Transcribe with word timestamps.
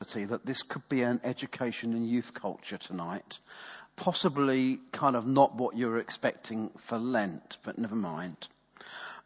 that 0.00 0.44
this 0.44 0.62
could 0.62 0.86
be 0.88 1.02
an 1.02 1.20
education 1.24 1.92
and 1.94 2.08
youth 2.08 2.34
culture 2.34 2.76
tonight. 2.76 3.40
Possibly 3.96 4.80
kind 4.92 5.16
of 5.16 5.26
not 5.26 5.54
what 5.54 5.76
you're 5.76 5.96
expecting 5.96 6.70
for 6.76 6.98
Lent, 6.98 7.56
but 7.64 7.78
never 7.78 7.96
mind. 7.96 8.48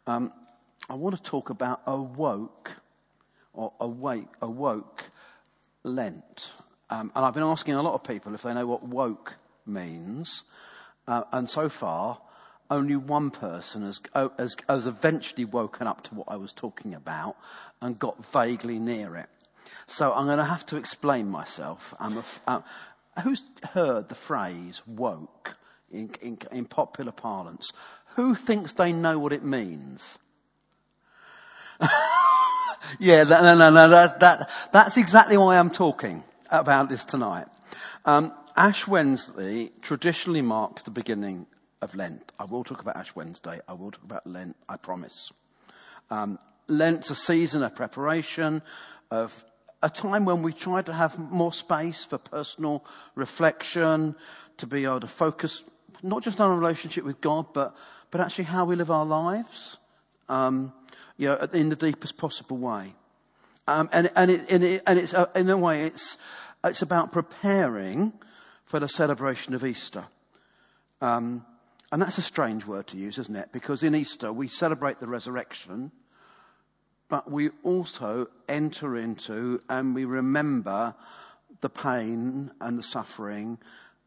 Um, 0.07 0.31
I 0.89 0.93
want 0.93 1.15
to 1.17 1.21
talk 1.21 1.49
about 1.49 1.81
awoke 1.85 2.71
or 3.53 3.73
awake, 3.81 4.29
awoke 4.41 5.03
Lent. 5.83 6.53
Um, 6.89 7.11
and 7.15 7.25
I've 7.25 7.33
been 7.33 7.43
asking 7.43 7.73
a 7.73 7.81
lot 7.81 7.93
of 7.93 8.03
people 8.03 8.33
if 8.33 8.43
they 8.43 8.53
know 8.53 8.65
what 8.65 8.83
woke 8.83 9.35
means. 9.65 10.43
Uh, 11.05 11.23
and 11.33 11.49
so 11.49 11.67
far, 11.67 12.21
only 12.69 12.95
one 12.95 13.29
person 13.29 13.83
has, 13.83 13.99
has, 14.13 14.55
has 14.69 14.87
eventually 14.87 15.43
woken 15.43 15.85
up 15.85 16.01
to 16.05 16.15
what 16.15 16.29
I 16.29 16.37
was 16.37 16.53
talking 16.53 16.93
about 16.93 17.35
and 17.81 17.99
got 17.99 18.25
vaguely 18.31 18.79
near 18.79 19.17
it. 19.17 19.29
So 19.85 20.13
I'm 20.13 20.25
going 20.25 20.37
to 20.37 20.45
have 20.45 20.65
to 20.67 20.77
explain 20.77 21.29
myself. 21.29 21.93
Uh, 21.99 22.61
who's 23.23 23.43
heard 23.73 24.09
the 24.09 24.15
phrase 24.15 24.81
woke 24.85 25.55
in, 25.91 26.11
in, 26.21 26.37
in 26.51 26.65
popular 26.65 27.11
parlance? 27.11 27.71
Who 28.15 28.35
thinks 28.35 28.73
they 28.73 28.91
know 28.91 29.19
what 29.19 29.33
it 29.33 29.43
means? 29.43 30.17
yeah, 32.99 33.23
that, 33.23 33.43
no, 33.43 33.55
no, 33.55 33.69
no, 33.69 33.89
that, 33.89 34.49
that's 34.71 34.97
exactly 34.97 35.37
why 35.37 35.57
I'm 35.57 35.71
talking 35.71 36.23
about 36.49 36.89
this 36.89 37.05
tonight. 37.05 37.47
Um, 38.05 38.33
Ash 38.55 38.87
Wednesday 38.87 39.71
traditionally 39.81 40.41
marks 40.41 40.83
the 40.83 40.91
beginning 40.91 41.47
of 41.81 41.95
Lent. 41.95 42.31
I 42.37 42.45
will 42.45 42.63
talk 42.63 42.81
about 42.81 42.97
Ash 42.97 43.15
Wednesday. 43.15 43.59
I 43.67 43.73
will 43.73 43.91
talk 43.91 44.03
about 44.03 44.27
Lent, 44.27 44.55
I 44.67 44.77
promise. 44.77 45.31
Um, 46.09 46.37
Lent's 46.67 47.09
a 47.09 47.15
season 47.15 47.63
of 47.63 47.75
preparation, 47.75 48.61
of 49.09 49.43
a 49.83 49.89
time 49.89 50.25
when 50.25 50.43
we 50.43 50.53
try 50.53 50.81
to 50.81 50.93
have 50.93 51.17
more 51.17 51.53
space 51.53 52.03
for 52.03 52.17
personal 52.17 52.85
reflection, 53.15 54.15
to 54.57 54.67
be 54.67 54.83
able 54.85 54.99
to 54.99 55.07
focus 55.07 55.63
not 56.03 56.23
just 56.23 56.39
on 56.39 56.51
a 56.51 56.55
relationship 56.55 57.03
with 57.03 57.21
God, 57.21 57.47
but, 57.53 57.75
but 58.09 58.21
actually 58.21 58.45
how 58.45 58.65
we 58.65 58.75
live 58.75 58.91
our 58.91 59.05
lives, 59.05 59.77
um, 60.29 60.73
you 61.17 61.27
know, 61.27 61.35
in 61.53 61.69
the 61.69 61.75
deepest 61.75 62.17
possible 62.17 62.57
way. 62.57 62.93
Um, 63.67 63.89
and, 63.91 64.09
and, 64.15 64.31
it, 64.31 64.45
and, 64.49 64.63
it, 64.63 64.83
and 64.87 64.99
it's, 64.99 65.13
uh, 65.13 65.27
in 65.35 65.49
a 65.49 65.57
way, 65.57 65.83
it's, 65.83 66.17
it's 66.63 66.81
about 66.81 67.11
preparing 67.11 68.13
for 68.65 68.79
the 68.79 68.89
celebration 68.89 69.53
of 69.53 69.63
Easter. 69.63 70.05
Um, 71.01 71.45
and 71.91 72.01
that's 72.01 72.17
a 72.17 72.23
strange 72.23 72.65
word 72.65 72.87
to 72.87 72.97
use, 72.97 73.17
isn't 73.17 73.35
it? 73.35 73.49
Because 73.51 73.83
in 73.83 73.95
Easter, 73.95 74.31
we 74.31 74.47
celebrate 74.47 74.99
the 74.99 75.07
resurrection, 75.07 75.91
but 77.11 77.29
we 77.29 77.49
also 77.61 78.29
enter 78.47 78.95
into 78.95 79.61
and 79.67 79.93
we 79.93 80.05
remember 80.05 80.95
the 81.59 81.69
pain 81.69 82.51
and 82.61 82.79
the 82.79 82.83
suffering 82.83 83.57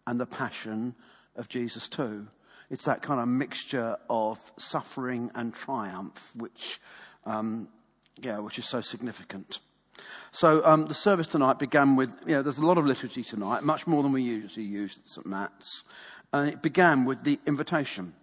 and 0.07 0.19
the 0.19 0.25
passion 0.25 0.95
of 1.37 1.47
Jesus 1.51 1.87
too. 1.87 2.29
It's 2.71 2.85
that 2.85 3.03
kind 3.03 3.21
of 3.21 3.29
mixture 3.29 3.99
of 4.09 4.39
suffering 4.57 5.31
and 5.35 5.53
triumph, 5.53 6.33
which, 6.35 6.81
um, 7.27 7.69
yeah, 8.17 8.39
which 8.39 8.59
is 8.59 8.67
so 8.67 8.81
significant. 8.81 9.61
So 10.33 10.65
um, 10.65 10.87
the 10.87 10.95
service 10.95 11.27
tonight 11.27 11.59
began 11.59 11.97
with, 11.97 12.11
you 12.27 12.37
know, 12.37 12.43
there's 12.43 12.57
a 12.57 12.67
lot 12.67 12.79
of 12.79 12.87
liturgy 12.87 13.23
tonight, 13.23 13.65
much 13.65 13.87
more 13.87 14.03
than 14.03 14.13
we 14.13 14.23
usually 14.23 14.65
use 14.65 14.97
at 14.99 15.07
St. 15.07 15.27
Matt's. 15.27 15.85
And 16.33 16.49
it 16.49 16.63
began 16.63 17.05
with 17.05 17.23
the 17.23 17.39
invitation. 17.47 18.15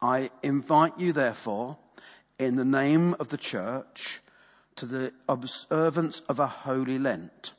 I 0.00 0.30
invite 0.42 0.98
you, 0.98 1.12
therefore, 1.12 1.76
in 2.38 2.56
the 2.56 2.64
name 2.64 3.14
of 3.18 3.28
the 3.28 3.36
church 3.36 4.20
to 4.76 4.86
the 4.86 5.12
observance 5.28 6.20
of 6.28 6.38
a 6.38 6.46
holy 6.46 6.98
Lent 6.98 7.52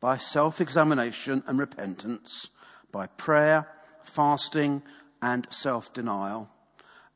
by 0.00 0.16
self-examination 0.16 1.42
and 1.46 1.58
repentance, 1.58 2.48
by 2.90 3.06
prayer, 3.06 3.68
fasting 4.02 4.82
and 5.20 5.46
self-denial, 5.50 6.48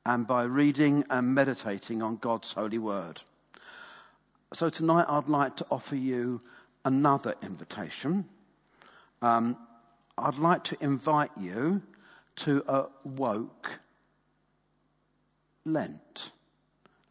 and 0.05 0.27
by 0.27 0.43
reading 0.43 1.05
and 1.11 1.35
meditating 1.35 2.03
on 2.03 2.17
God's 2.17 2.53
holy 2.53 2.79
word. 2.79 3.21
So 4.53 4.71
tonight 4.71 5.07
I'd 5.09 5.29
like 5.29 5.57
to 5.57 5.67
offer 5.71 5.97
you 5.97 6.41
another 6.85 7.35
invitation. 7.43 8.27
Um, 9.21 9.57
I'd 10.17 10.37
like 10.37 10.65
to 10.65 10.77
invite 10.81 11.31
you 11.39 11.83
to 12.37 12.65
a 12.67 12.87
woke 13.05 13.81
Lent. 15.65 16.31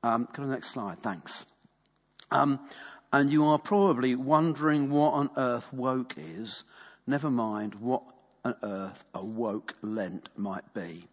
Um, 0.03 0.28
go 0.34 0.44
to 0.44 0.47
the 0.47 0.53
next 0.53 0.69
slide, 0.69 1.02
thanks. 1.02 1.46
Um, 2.31 2.59
and 3.12 3.31
you 3.31 3.46
are 3.46 3.59
probably 3.59 4.16
wondering 4.16 4.90
what 4.90 5.13
on 5.13 5.30
earth 5.38 5.72
woke 5.72 6.16
is, 6.18 6.63
never 7.06 7.31
mind 7.31 7.75
what 7.75 8.03
on 8.44 8.56
earth 8.63 9.03
a 9.13 9.24
woke 9.24 9.75
Lent 9.81 10.30
might 10.36 10.74
be. 10.74 11.07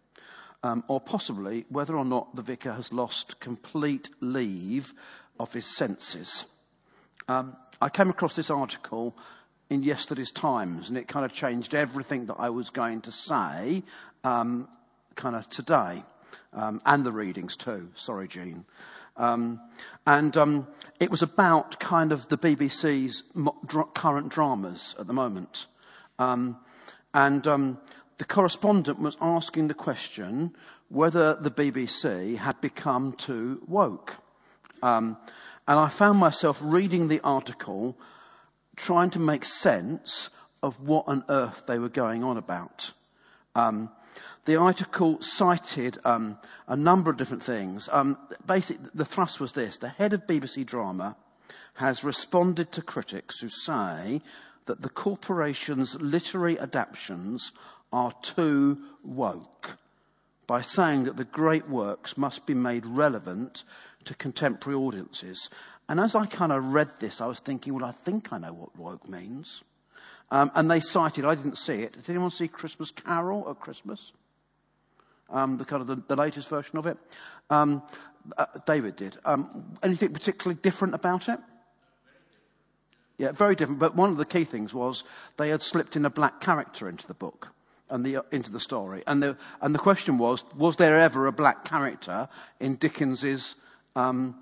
Um, 0.63 0.83
or 0.87 0.99
possibly 0.99 1.65
whether 1.69 1.95
or 1.95 2.05
not 2.05 2.35
the 2.35 2.41
vicar 2.41 2.73
has 2.73 2.91
lost 2.91 3.39
complete 3.39 4.09
leave 4.19 4.93
of 5.39 5.53
his 5.53 5.65
senses. 5.65 6.45
Um, 7.27 7.55
I 7.81 7.89
came 7.89 8.09
across 8.09 8.35
this 8.35 8.49
article 8.49 9.15
in 9.69 9.83
yesterday's 9.83 10.31
Times, 10.31 10.89
and 10.89 10.97
it 10.97 11.07
kind 11.07 11.25
of 11.25 11.33
changed 11.33 11.73
everything 11.73 12.27
that 12.27 12.35
I 12.39 12.49
was 12.49 12.69
going 12.69 13.01
to 13.01 13.11
say, 13.11 13.83
um, 14.23 14.67
kind 15.15 15.35
of 15.35 15.49
today, 15.49 16.03
um, 16.55 16.81
and 16.85 17.05
the 17.05 17.11
readings 17.11 17.55
too. 17.55 17.89
Sorry, 17.95 18.27
Jean. 18.27 18.65
Um, 19.17 19.61
and 20.05 20.35
um, 20.35 20.67
it 20.99 21.09
was 21.09 21.21
about 21.21 21.79
kind 21.79 22.11
of 22.11 22.27
the 22.29 22.37
BBC's 22.37 23.23
current 23.93 24.29
dramas 24.29 24.95
at 24.99 25.07
the 25.07 25.13
moment. 25.13 25.67
Um, 26.19 26.57
and 27.13 27.45
um, 27.47 27.77
the 28.17 28.25
correspondent 28.25 28.99
was 28.99 29.17
asking 29.21 29.67
the 29.67 29.73
question 29.73 30.55
whether 30.89 31.35
the 31.35 31.51
BBC 31.51 32.37
had 32.37 32.59
become 32.61 33.13
too 33.13 33.61
woke. 33.67 34.17
Um, 34.83 35.17
and 35.67 35.79
I 35.79 35.89
found 35.89 36.19
myself 36.19 36.59
reading 36.61 37.07
the 37.07 37.21
article, 37.21 37.97
trying 38.75 39.09
to 39.11 39.19
make 39.19 39.43
sense 39.45 40.29
of 40.61 40.79
what 40.79 41.05
on 41.07 41.23
earth 41.29 41.63
they 41.67 41.79
were 41.79 41.89
going 41.89 42.23
on 42.23 42.37
about. 42.37 42.91
Um, 43.55 43.89
the 44.45 44.55
article 44.55 45.21
cited 45.21 45.97
um, 46.05 46.37
a 46.67 46.75
number 46.75 47.09
of 47.09 47.17
different 47.17 47.43
things. 47.43 47.89
Um, 47.91 48.17
basically, 48.45 48.89
the 48.93 49.05
thrust 49.05 49.39
was 49.39 49.53
this: 49.53 49.77
the 49.77 49.89
head 49.89 50.13
of 50.13 50.27
BBC 50.27 50.65
Drama 50.65 51.15
has 51.75 52.03
responded 52.03 52.71
to 52.71 52.81
critics 52.81 53.39
who 53.39 53.49
say 53.49 54.21
that 54.65 54.81
the 54.81 54.89
corporation's 54.89 55.95
literary 55.95 56.59
adaptations 56.59 57.51
are 57.91 58.13
too 58.21 58.77
woke 59.03 59.77
by 60.47 60.61
saying 60.61 61.03
that 61.05 61.17
the 61.17 61.23
great 61.23 61.69
works 61.69 62.17
must 62.17 62.45
be 62.45 62.53
made 62.53 62.85
relevant 62.85 63.63
to 64.05 64.13
contemporary 64.15 64.77
audiences. 64.77 65.49
And 65.87 65.99
as 65.99 66.15
I 66.15 66.25
kind 66.25 66.51
of 66.51 66.73
read 66.73 66.89
this, 66.99 67.21
I 67.21 67.27
was 67.27 67.39
thinking, 67.39 67.73
well, 67.73 67.85
I 67.85 67.91
think 67.91 68.31
I 68.31 68.37
know 68.37 68.53
what 68.53 68.77
woke 68.77 69.07
means. 69.07 69.63
Um, 70.31 70.51
and 70.55 70.69
they 70.69 70.79
cited, 70.79 71.25
I 71.25 71.35
didn't 71.35 71.57
see 71.57 71.81
it. 71.81 71.93
Did 71.93 72.09
anyone 72.09 72.31
see 72.31 72.47
Christmas 72.47 72.91
Carol 72.91 73.47
at 73.49 73.59
Christmas? 73.59 74.11
Um, 75.29 75.57
the 75.57 75.65
kind 75.65 75.81
of 75.81 75.87
the, 75.87 76.01
the, 76.07 76.15
latest 76.15 76.49
version 76.49 76.77
of 76.77 76.85
it. 76.85 76.97
Um, 77.49 77.81
uh, 78.37 78.45
David 78.67 78.95
did. 78.95 79.17
Um, 79.25 79.75
anything 79.81 80.13
particularly 80.13 80.59
different 80.61 80.93
about 80.93 81.27
it? 81.27 81.39
Yeah, 83.17 83.31
very 83.31 83.55
different. 83.55 83.79
But 83.79 83.95
one 83.95 84.09
of 84.11 84.17
the 84.17 84.25
key 84.25 84.43
things 84.43 84.73
was 84.73 85.03
they 85.37 85.49
had 85.49 85.61
slipped 85.61 85.95
in 85.95 86.05
a 86.05 86.09
black 86.09 86.41
character 86.41 86.87
into 86.87 87.07
the 87.07 87.13
book 87.13 87.49
and 87.89 88.05
the, 88.05 88.17
uh, 88.17 88.21
into 88.31 88.51
the 88.51 88.59
story. 88.59 89.03
And 89.07 89.23
the, 89.23 89.37
and 89.61 89.73
the 89.73 89.79
question 89.79 90.17
was, 90.17 90.43
was 90.55 90.75
there 90.75 90.97
ever 90.97 91.27
a 91.27 91.31
black 91.31 91.65
character 91.65 92.27
in 92.59 92.75
Dickens's 92.75 93.55
um, 93.95 94.35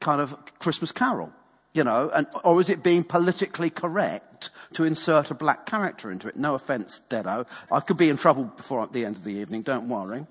kind 0.00 0.20
of 0.20 0.36
Christmas 0.58 0.92
Carol? 0.92 1.32
You 1.74 1.82
know, 1.82 2.08
and, 2.14 2.28
or 2.44 2.60
is 2.60 2.70
it 2.70 2.84
being 2.84 3.02
politically 3.02 3.68
correct 3.68 4.50
to 4.74 4.84
insert 4.84 5.32
a 5.32 5.34
black 5.34 5.66
character 5.66 6.10
into 6.12 6.28
it? 6.28 6.36
No 6.36 6.54
offense, 6.54 7.00
Dedo. 7.10 7.46
I 7.70 7.80
could 7.80 7.96
be 7.96 8.08
in 8.08 8.16
trouble 8.16 8.44
before 8.44 8.86
the 8.86 9.04
end 9.04 9.16
of 9.16 9.24
the 9.24 9.32
evening, 9.32 9.62
don't 9.62 9.88
worry. 9.88 10.24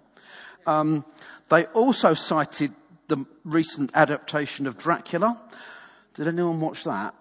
Um, 0.66 1.04
they 1.50 1.66
also 1.66 2.14
cited 2.14 2.72
the 3.10 3.26
recent 3.44 3.92
adaptation 3.94 4.68
of 4.68 4.78
Dracula. 4.78 5.38
Did 6.14 6.30
anyone 6.30 6.62
watch 6.62 6.86
that? 6.86 7.14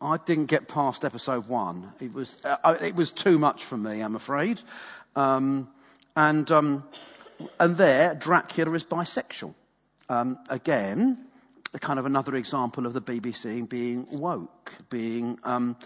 I 0.00 0.18
didn't 0.18 0.46
get 0.46 0.68
past 0.68 1.04
episode 1.04 1.48
one. 1.48 1.92
It 2.00 2.12
was, 2.12 2.36
uh, 2.44 2.76
it 2.80 2.94
was 2.94 3.10
too 3.10 3.38
much 3.38 3.64
for 3.64 3.78
me, 3.78 4.02
I'm 4.02 4.14
afraid. 4.14 4.60
Um, 5.14 5.68
and, 6.14 6.50
um, 6.50 6.84
and 7.58 7.78
there, 7.78 8.14
Dracula 8.14 8.72
is 8.74 8.84
bisexual. 8.84 9.54
Um, 10.10 10.38
again, 10.50 11.26
kind 11.80 11.98
of 11.98 12.06
another 12.06 12.34
example 12.34 12.86
of 12.86 12.92
the 12.92 13.02
BBC 13.02 13.68
being 13.68 14.06
woke, 14.10 14.72
being 14.88 15.38
um, 15.44 15.76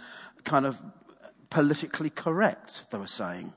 kind 0.45 0.67
of 0.67 0.79
politically 1.51 2.11
correct, 2.11 2.87
they 2.91 2.99
were 2.99 3.07
saying. 3.07 3.53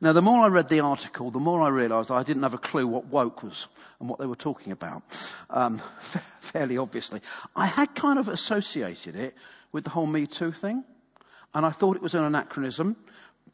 Now, 0.00 0.12
the 0.12 0.22
more 0.22 0.44
I 0.44 0.48
read 0.48 0.68
the 0.68 0.80
article, 0.80 1.30
the 1.30 1.38
more 1.38 1.62
I 1.62 1.68
realised 1.68 2.10
I 2.10 2.22
didn't 2.22 2.42
have 2.42 2.54
a 2.54 2.58
clue 2.58 2.86
what 2.86 3.06
woke 3.06 3.42
was 3.42 3.68
and 4.00 4.08
what 4.08 4.18
they 4.18 4.26
were 4.26 4.36
talking 4.36 4.72
about, 4.72 5.02
um, 5.50 5.80
fairly 6.40 6.76
obviously. 6.76 7.20
I 7.56 7.66
had 7.66 7.94
kind 7.94 8.18
of 8.18 8.28
associated 8.28 9.16
it 9.16 9.34
with 9.72 9.84
the 9.84 9.90
whole 9.90 10.06
Me 10.06 10.26
Too 10.26 10.52
thing. 10.52 10.84
And 11.54 11.64
I 11.64 11.70
thought 11.70 11.96
it 11.96 12.02
was 12.02 12.14
an 12.14 12.24
anachronism. 12.24 12.96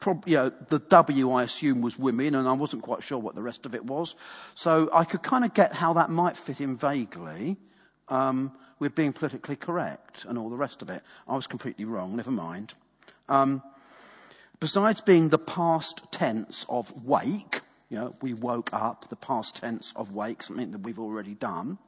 Probably, 0.00 0.32
you 0.32 0.38
know, 0.38 0.52
the 0.70 0.79
W 0.79 1.31
I 1.32 1.44
assume 1.44 1.82
was 1.82 1.99
women 1.99 2.35
and 2.35 2.49
I 2.49 2.52
wasn't 2.52 2.82
quite 2.82 3.02
sure 3.02 3.19
what 3.19 3.35
the 3.35 3.43
rest 3.43 3.67
of 3.67 3.75
it 3.75 3.85
was. 3.85 4.14
So 4.55 4.88
I 4.93 5.05
could 5.05 5.23
kind 5.23 5.44
of 5.44 5.52
get 5.52 5.75
how 5.75 5.93
that 5.93 6.08
might 6.08 6.38
fit 6.38 6.61
in 6.61 6.76
vaguely, 6.76 7.58
um, 8.10 8.52
with 8.78 8.94
being 8.94 9.12
politically 9.12 9.56
correct 9.56 10.24
and 10.24 10.36
all 10.36 10.50
the 10.50 10.56
rest 10.56 10.82
of 10.82 10.90
it. 10.90 11.02
I 11.28 11.36
was 11.36 11.46
completely 11.46 11.84
wrong, 11.84 12.16
never 12.16 12.30
mind. 12.30 12.74
Um, 13.28 13.62
besides 14.58 15.00
being 15.00 15.28
the 15.28 15.38
past 15.38 16.02
tense 16.10 16.66
of 16.68 17.04
wake, 17.04 17.60
you 17.88 17.98
know, 17.98 18.14
we 18.20 18.34
woke 18.34 18.72
up, 18.72 19.08
the 19.08 19.16
past 19.16 19.56
tense 19.56 19.92
of 19.96 20.14
wake, 20.14 20.42
something 20.42 20.72
that 20.72 20.82
we've 20.82 20.98
already 20.98 21.34
done. 21.34 21.78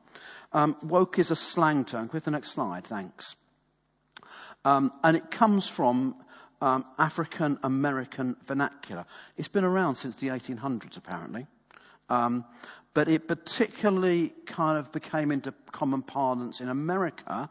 Um, 0.53 0.77
woke 0.83 1.19
is 1.19 1.31
a 1.31 1.37
slang 1.37 1.85
term. 1.85 2.11
With 2.13 2.25
the 2.25 2.31
next 2.31 2.53
slide, 2.53 2.85
thanks. 2.85 3.37
Um, 4.65 4.93
and 5.03 5.17
it 5.17 5.31
comes 5.31 5.69
from 5.69 6.17
um, 6.61 6.85
African 6.99 7.59
American 7.63 8.37
vernacular. 8.45 9.05
It's 9.37 9.49
been 9.49 9.65
around 9.65 9.97
since 9.97 10.15
the 10.17 10.29
1800s, 10.29 10.97
apparently. 10.97 11.47
Um, 12.09 12.45
but 12.95 13.09
it 13.09 13.27
particularly 13.27 14.33
kind 14.47 14.79
of 14.79 14.93
became 14.93 15.31
into 15.31 15.53
common 15.71 16.03
parlance 16.03 16.61
in 16.61 16.69
America 16.69 17.49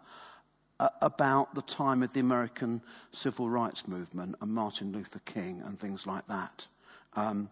uh, 0.80 0.90
about 1.02 1.56
the 1.56 1.62
time 1.62 2.04
of 2.04 2.14
the 2.14 2.20
American 2.20 2.82
Civil 3.12 3.50
Rights 3.50 3.88
Movement 3.88 4.36
and 4.42 4.52
Martin 4.52 4.92
Luther 4.92 5.22
King 5.26 5.62
and 5.66 5.80
things 5.80 6.06
like 6.06 6.28
that. 6.28 6.68
Um, 7.16 7.50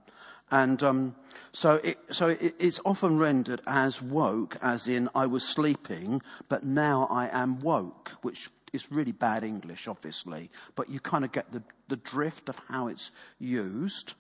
and 0.52 0.82
um, 0.82 1.16
so, 1.52 1.76
it, 1.76 2.00
so 2.12 2.30
it, 2.30 2.56
it's 2.58 2.80
often 2.86 3.20
rendered 3.20 3.62
as 3.68 4.02
woke, 4.02 4.58
as 4.62 4.88
in 4.88 5.10
I 5.14 5.28
was 5.28 5.44
sleeping, 5.44 6.22
but 6.48 6.64
now 6.64 7.08
I 7.12 7.30
am 7.32 7.60
woke, 7.60 8.14
which 8.22 8.50
is 8.74 8.92
really 8.92 9.12
bad 9.12 9.44
English, 9.44 9.88
obviously, 9.88 10.50
but 10.76 10.90
you 10.90 11.00
kind 11.00 11.24
of 11.24 11.32
get 11.32 11.52
the, 11.52 11.62
the 11.88 11.98
drift 11.98 12.50
of 12.50 12.60
how 12.68 12.88
it's 12.88 13.12
used. 13.40 14.14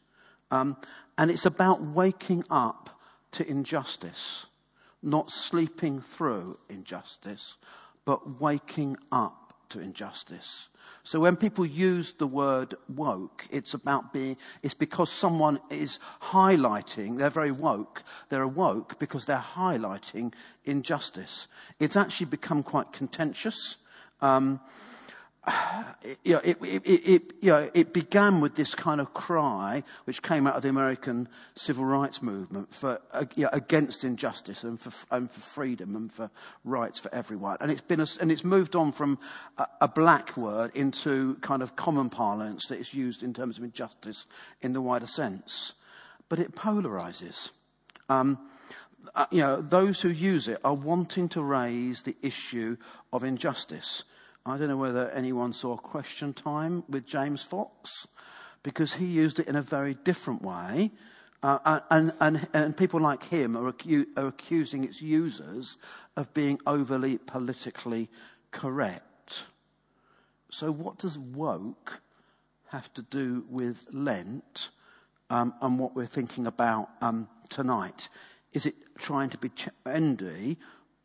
Um, 0.51 0.77
and 1.17 1.29
it's 1.31 1.45
about 1.45 1.81
waking 1.81 2.43
up 2.49 2.98
to 3.31 3.47
injustice, 3.47 4.45
not 5.01 5.31
sleeping 5.31 6.01
through 6.01 6.57
injustice, 6.69 7.57
but 8.05 8.41
waking 8.41 8.97
up 9.11 9.53
to 9.69 9.79
injustice. 9.79 10.67
So 11.03 11.19
when 11.19 11.37
people 11.37 11.65
use 11.65 12.13
the 12.13 12.27
word 12.27 12.75
woke, 12.87 13.47
it's 13.49 13.73
about 13.73 14.11
being, 14.11 14.37
it's 14.63 14.73
because 14.73 15.11
someone 15.11 15.59
is 15.69 15.99
highlighting, 16.21 17.17
they're 17.17 17.29
very 17.29 17.51
woke, 17.51 18.03
they're 18.29 18.47
woke 18.47 18.99
because 18.99 19.25
they're 19.25 19.37
highlighting 19.37 20.33
injustice. 20.65 21.47
It's 21.79 21.95
actually 21.95 22.27
become 22.27 22.63
quite 22.63 22.91
contentious. 22.91 23.77
Um, 24.21 24.59
you 26.23 26.33
know, 26.33 26.41
it, 26.43 26.57
it, 26.61 26.85
it, 26.85 27.33
you 27.41 27.51
know, 27.51 27.69
it 27.73 27.93
began 27.93 28.41
with 28.41 28.55
this 28.55 28.75
kind 28.75 29.01
of 29.01 29.13
cry 29.13 29.83
which 30.05 30.21
came 30.21 30.47
out 30.47 30.55
of 30.55 30.63
the 30.63 30.69
American 30.69 31.27
civil 31.55 31.85
rights 31.85 32.21
movement 32.21 32.73
for, 32.73 33.01
uh, 33.11 33.25
you 33.35 33.43
know, 33.43 33.49
against 33.51 34.03
injustice 34.03 34.63
and 34.63 34.79
for, 34.79 34.91
and 35.11 35.31
for 35.31 35.39
freedom 35.39 35.95
and 35.95 36.11
for 36.11 36.29
rights 36.63 36.99
for 36.99 37.13
everyone. 37.13 37.57
And 37.61 37.71
it's 37.71 37.81
been 37.81 37.99
a, 37.99 38.07
and 38.19 38.31
it's 38.31 38.43
moved 38.43 38.75
on 38.75 38.91
from 38.91 39.19
a, 39.57 39.67
a 39.81 39.87
black 39.87 40.35
word 40.37 40.71
into 40.75 41.35
kind 41.35 41.61
of 41.61 41.75
common 41.75 42.09
parlance 42.09 42.67
that 42.67 42.79
is 42.79 42.93
used 42.93 43.23
in 43.23 43.33
terms 43.33 43.57
of 43.57 43.63
injustice 43.63 44.25
in 44.61 44.73
the 44.73 44.81
wider 44.81 45.07
sense. 45.07 45.73
But 46.27 46.39
it 46.39 46.55
polarizes. 46.55 47.49
Um, 48.07 48.37
uh, 49.15 49.25
you 49.31 49.41
know, 49.41 49.61
those 49.61 50.01
who 50.01 50.09
use 50.09 50.47
it 50.47 50.59
are 50.63 50.73
wanting 50.73 51.29
to 51.29 51.41
raise 51.41 52.03
the 52.03 52.15
issue 52.21 52.77
of 53.11 53.23
injustice. 53.23 54.03
I 54.45 54.57
don't 54.57 54.69
know 54.69 54.77
whether 54.77 55.09
anyone 55.11 55.53
saw 55.53 55.77
Question 55.77 56.33
Time 56.33 56.83
with 56.87 57.05
James 57.05 57.43
Fox, 57.43 58.07
because 58.63 58.93
he 58.93 59.05
used 59.05 59.39
it 59.39 59.47
in 59.47 59.55
a 59.55 59.61
very 59.61 59.93
different 59.93 60.41
way. 60.41 60.91
Uh, 61.41 61.79
and, 61.89 62.11
and, 62.19 62.47
and 62.53 62.75
people 62.75 62.99
like 62.99 63.23
him 63.25 63.55
are, 63.55 63.71
acu- 63.71 64.07
are 64.17 64.27
accusing 64.27 64.83
its 64.83 65.01
users 65.01 65.77
of 66.17 66.33
being 66.33 66.59
overly 66.65 67.17
politically 67.17 68.09
correct. 68.51 69.43
So, 70.51 70.71
what 70.71 70.97
does 70.97 71.17
woke 71.17 72.01
have 72.69 72.93
to 72.95 73.01
do 73.01 73.45
with 73.49 73.85
Lent 73.91 74.69
um, 75.29 75.53
and 75.61 75.79
what 75.79 75.95
we're 75.95 76.07
thinking 76.07 76.45
about 76.45 76.89
um, 77.01 77.29
tonight? 77.47 78.09
Is 78.51 78.65
it 78.65 78.75
trying 78.97 79.29
to 79.29 79.37
be 79.37 79.49
trendy, 79.49 80.57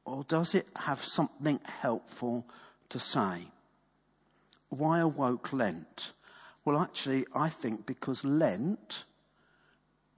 or 0.04 0.24
does 0.24 0.54
it 0.54 0.66
have 0.76 1.04
something 1.04 1.60
helpful 1.64 2.46
to 2.90 3.00
say? 3.00 3.48
Why 4.68 5.00
awoke 5.00 5.52
Lent? 5.52 6.12
Well, 6.64 6.78
actually, 6.78 7.26
I 7.34 7.48
think 7.48 7.86
because 7.86 8.24
Lent 8.24 9.04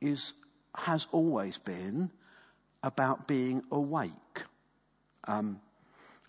is, 0.00 0.32
has 0.74 1.06
always 1.12 1.58
been 1.58 2.10
about 2.82 3.26
being 3.26 3.62
awake. 3.70 4.44
Um, 5.24 5.60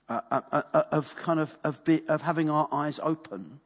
uh, 0.09 0.21
uh, 0.31 0.41
uh, 0.51 0.61
uh 0.73 0.83
of 0.91 1.15
kind 1.17 1.39
of, 1.39 1.57
of, 1.63 1.83
be, 1.83 2.01
of 2.07 2.21
having 2.21 2.49
our 2.49 2.67
eyes 2.71 2.99
open 3.03 3.59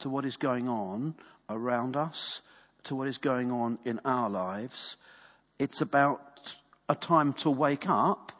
to 0.00 0.08
what 0.08 0.24
is 0.24 0.36
going 0.36 0.68
on 0.68 1.14
around 1.48 1.96
us, 1.96 2.40
to 2.84 2.96
what 2.96 3.06
is 3.06 3.18
going 3.18 3.52
on 3.52 3.78
in 3.84 4.00
our 4.04 4.28
lives. 4.28 4.96
It's 5.58 5.80
about 5.80 6.54
a 6.88 6.94
time 6.96 7.32
to 7.34 7.50
wake 7.50 7.88
up 7.88 8.32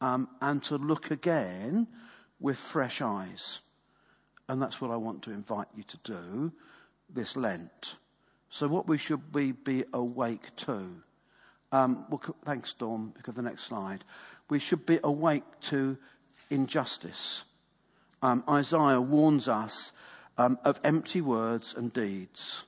um, 0.00 0.28
and 0.40 0.62
to 0.64 0.76
look 0.76 1.10
again 1.10 1.88
with 2.42 2.58
fresh 2.58 3.00
eyes. 3.00 3.60
And 4.48 4.60
that's 4.60 4.80
what 4.80 4.90
I 4.90 4.96
want 4.96 5.22
to 5.22 5.30
invite 5.30 5.68
you 5.74 5.84
to 5.84 5.96
do 6.04 6.52
this 7.08 7.36
Lent. 7.36 7.96
So 8.50 8.68
what 8.68 8.86
we 8.86 8.98
should 8.98 9.34
we 9.34 9.52
be 9.52 9.84
awake 9.94 10.54
to? 10.56 10.88
Um, 11.70 12.04
well, 12.10 12.20
thanks, 12.44 12.74
Dawn. 12.74 13.12
Look 13.16 13.28
at 13.28 13.34
the 13.34 13.42
next 13.42 13.64
slide. 13.64 14.04
We 14.50 14.58
should 14.58 14.84
be 14.84 14.98
awake 15.02 15.44
to 15.62 15.96
injustice. 16.50 17.44
Um, 18.20 18.44
Isaiah 18.48 19.00
warns 19.00 19.48
us 19.48 19.92
um, 20.36 20.58
of 20.64 20.78
empty 20.84 21.22
words 21.22 21.74
and 21.74 21.92
deeds. 21.92 22.64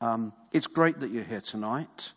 Um, 0.00 0.34
it's 0.52 0.66
great 0.66 1.00
that 1.00 1.10
you're 1.10 1.24
here 1.24 1.40
tonight. 1.40 2.12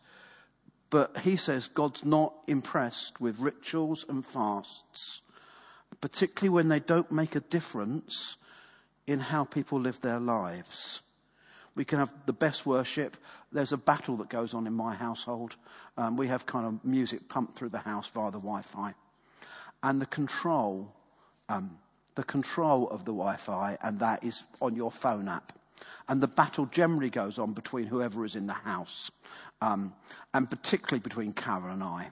But 0.89 1.19
he 1.19 1.37
says 1.37 1.69
God's 1.69 2.03
not 2.03 2.33
impressed 2.47 3.21
with 3.21 3.39
rituals 3.39 4.05
and 4.09 4.25
fasts, 4.25 5.21
particularly 6.01 6.49
when 6.49 6.67
they 6.67 6.79
don't 6.79 7.11
make 7.11 7.35
a 7.35 7.39
difference 7.39 8.35
in 9.07 9.19
how 9.19 9.43
people 9.43 9.79
live 9.79 10.01
their 10.01 10.19
lives. 10.19 11.01
We 11.75 11.85
can 11.85 11.99
have 11.99 12.11
the 12.25 12.33
best 12.33 12.65
worship. 12.65 13.15
There's 13.51 13.71
a 13.71 13.77
battle 13.77 14.17
that 14.17 14.29
goes 14.29 14.53
on 14.53 14.67
in 14.67 14.73
my 14.73 14.95
household. 14.95 15.55
Um, 15.97 16.17
we 16.17 16.27
have 16.27 16.45
kind 16.45 16.65
of 16.65 16.83
music 16.83 17.29
pumped 17.29 17.57
through 17.57 17.69
the 17.69 17.79
house 17.79 18.09
via 18.13 18.31
the 18.31 18.39
Wi-Fi, 18.39 18.93
and 19.83 20.01
the 20.01 20.05
control, 20.05 20.93
um, 21.47 21.77
the 22.15 22.23
control 22.23 22.89
of 22.89 23.05
the 23.05 23.13
Wi-Fi, 23.13 23.77
and 23.81 23.99
that 23.99 24.23
is 24.23 24.43
on 24.61 24.75
your 24.75 24.91
phone 24.91 25.27
app. 25.29 25.53
And 26.07 26.21
the 26.21 26.27
battle 26.27 26.65
generally 26.65 27.09
goes 27.09 27.39
on 27.39 27.53
between 27.53 27.87
whoever 27.87 28.25
is 28.25 28.35
in 28.35 28.47
the 28.47 28.53
house, 28.53 29.09
um, 29.61 29.93
and 30.33 30.49
particularly 30.49 30.99
between 30.99 31.33
Carol 31.33 31.71
and 31.71 31.83
I. 31.83 32.11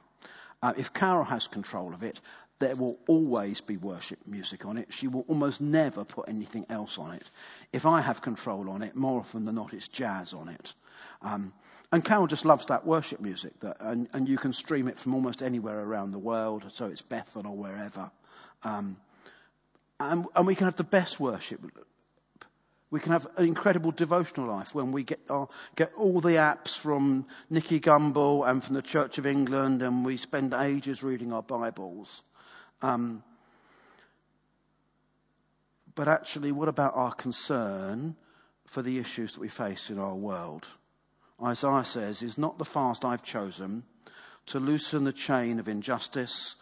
Uh, 0.62 0.74
if 0.78 0.94
Carol 0.94 1.26
has 1.26 1.48
control 1.48 1.94
of 1.94 2.04
it, 2.04 2.20
there 2.60 2.76
will 2.76 2.98
always 3.08 3.62
be 3.62 3.78
worship 3.78 4.20
music 4.26 4.66
on 4.66 4.78
it. 4.78 4.88
She 4.90 5.08
will 5.08 5.26
almost 5.28 5.62
never 5.62 6.04
put 6.04 6.28
anything 6.28 6.66
else 6.70 6.98
on 6.98 7.14
it. 7.14 7.30
If 7.72 7.86
I 7.86 8.02
have 8.02 8.22
control 8.22 8.70
on 8.70 8.82
it, 8.82 8.96
more 8.96 9.20
often 9.20 9.46
than 9.46 9.56
not, 9.56 9.74
it's 9.74 9.88
jazz 9.88 10.34
on 10.34 10.50
it. 10.50 10.74
Um, 11.22 11.54
and 11.92 12.04
Carol 12.04 12.28
just 12.28 12.46
loves 12.46 12.66
that 12.68 12.86
worship 12.86 13.20
music, 13.20 13.60
that, 13.62 13.78
and, 13.80 14.08
and, 14.14 14.30
you 14.30 14.38
can 14.38 14.54
stream 14.54 14.88
it 14.88 15.00
from 15.00 15.16
almost 15.16 15.42
anywhere 15.42 15.80
around 15.80 16.12
the 16.12 16.20
world, 16.20 16.66
so 16.72 16.86
it's 16.86 17.02
Bethel 17.02 17.48
or 17.48 17.56
wherever. 17.56 18.12
Um, 18.64 18.98
and, 20.00 20.28
and, 20.36 20.46
we 20.46 20.54
can 20.54 20.66
have 20.66 20.76
the 20.76 20.84
best 20.84 21.20
worship 21.20 21.62
we 22.92 23.00
can 23.00 23.12
have 23.12 23.28
an 23.38 23.46
incredible 23.46 23.92
devotional 23.92 24.48
life 24.48 24.74
when 24.74 24.92
we 24.92 25.04
get, 25.04 25.20
our, 25.30 25.48
get 25.76 25.92
all 25.96 26.22
the 26.22 26.30
apps 26.30 26.78
from 26.78 27.28
Nicky 27.50 27.80
Gumbel 27.80 28.50
and 28.50 28.64
from 28.64 28.76
the 28.76 28.82
Church 28.82 29.18
of 29.18 29.28
England 29.28 29.82
and 29.82 30.04
we 30.04 30.18
spend 30.18 30.54
ages 30.54 31.04
reading 31.04 31.32
our 31.32 31.44
Bibles. 31.44 32.24
Um, 32.82 33.24
but 35.96 36.08
actually, 36.08 36.52
what 36.52 36.70
about 36.70 36.96
our 36.96 37.14
concern 37.14 38.16
for 38.66 38.82
the 38.82 39.00
issues 39.00 39.34
that 39.34 39.42
we 39.42 39.50
face 39.50 39.90
in 39.90 40.00
our 40.00 40.16
world? 40.16 40.68
Isaiah 41.44 41.84
says, 41.84 42.22
is 42.22 42.38
not 42.38 42.58
the 42.58 42.66
fast 42.66 43.04
I've 43.04 43.24
chosen 43.24 43.84
to 44.46 44.60
loosen 44.60 45.04
the 45.04 45.14
chain 45.14 45.60
of 45.60 45.68
injustice 45.68 46.56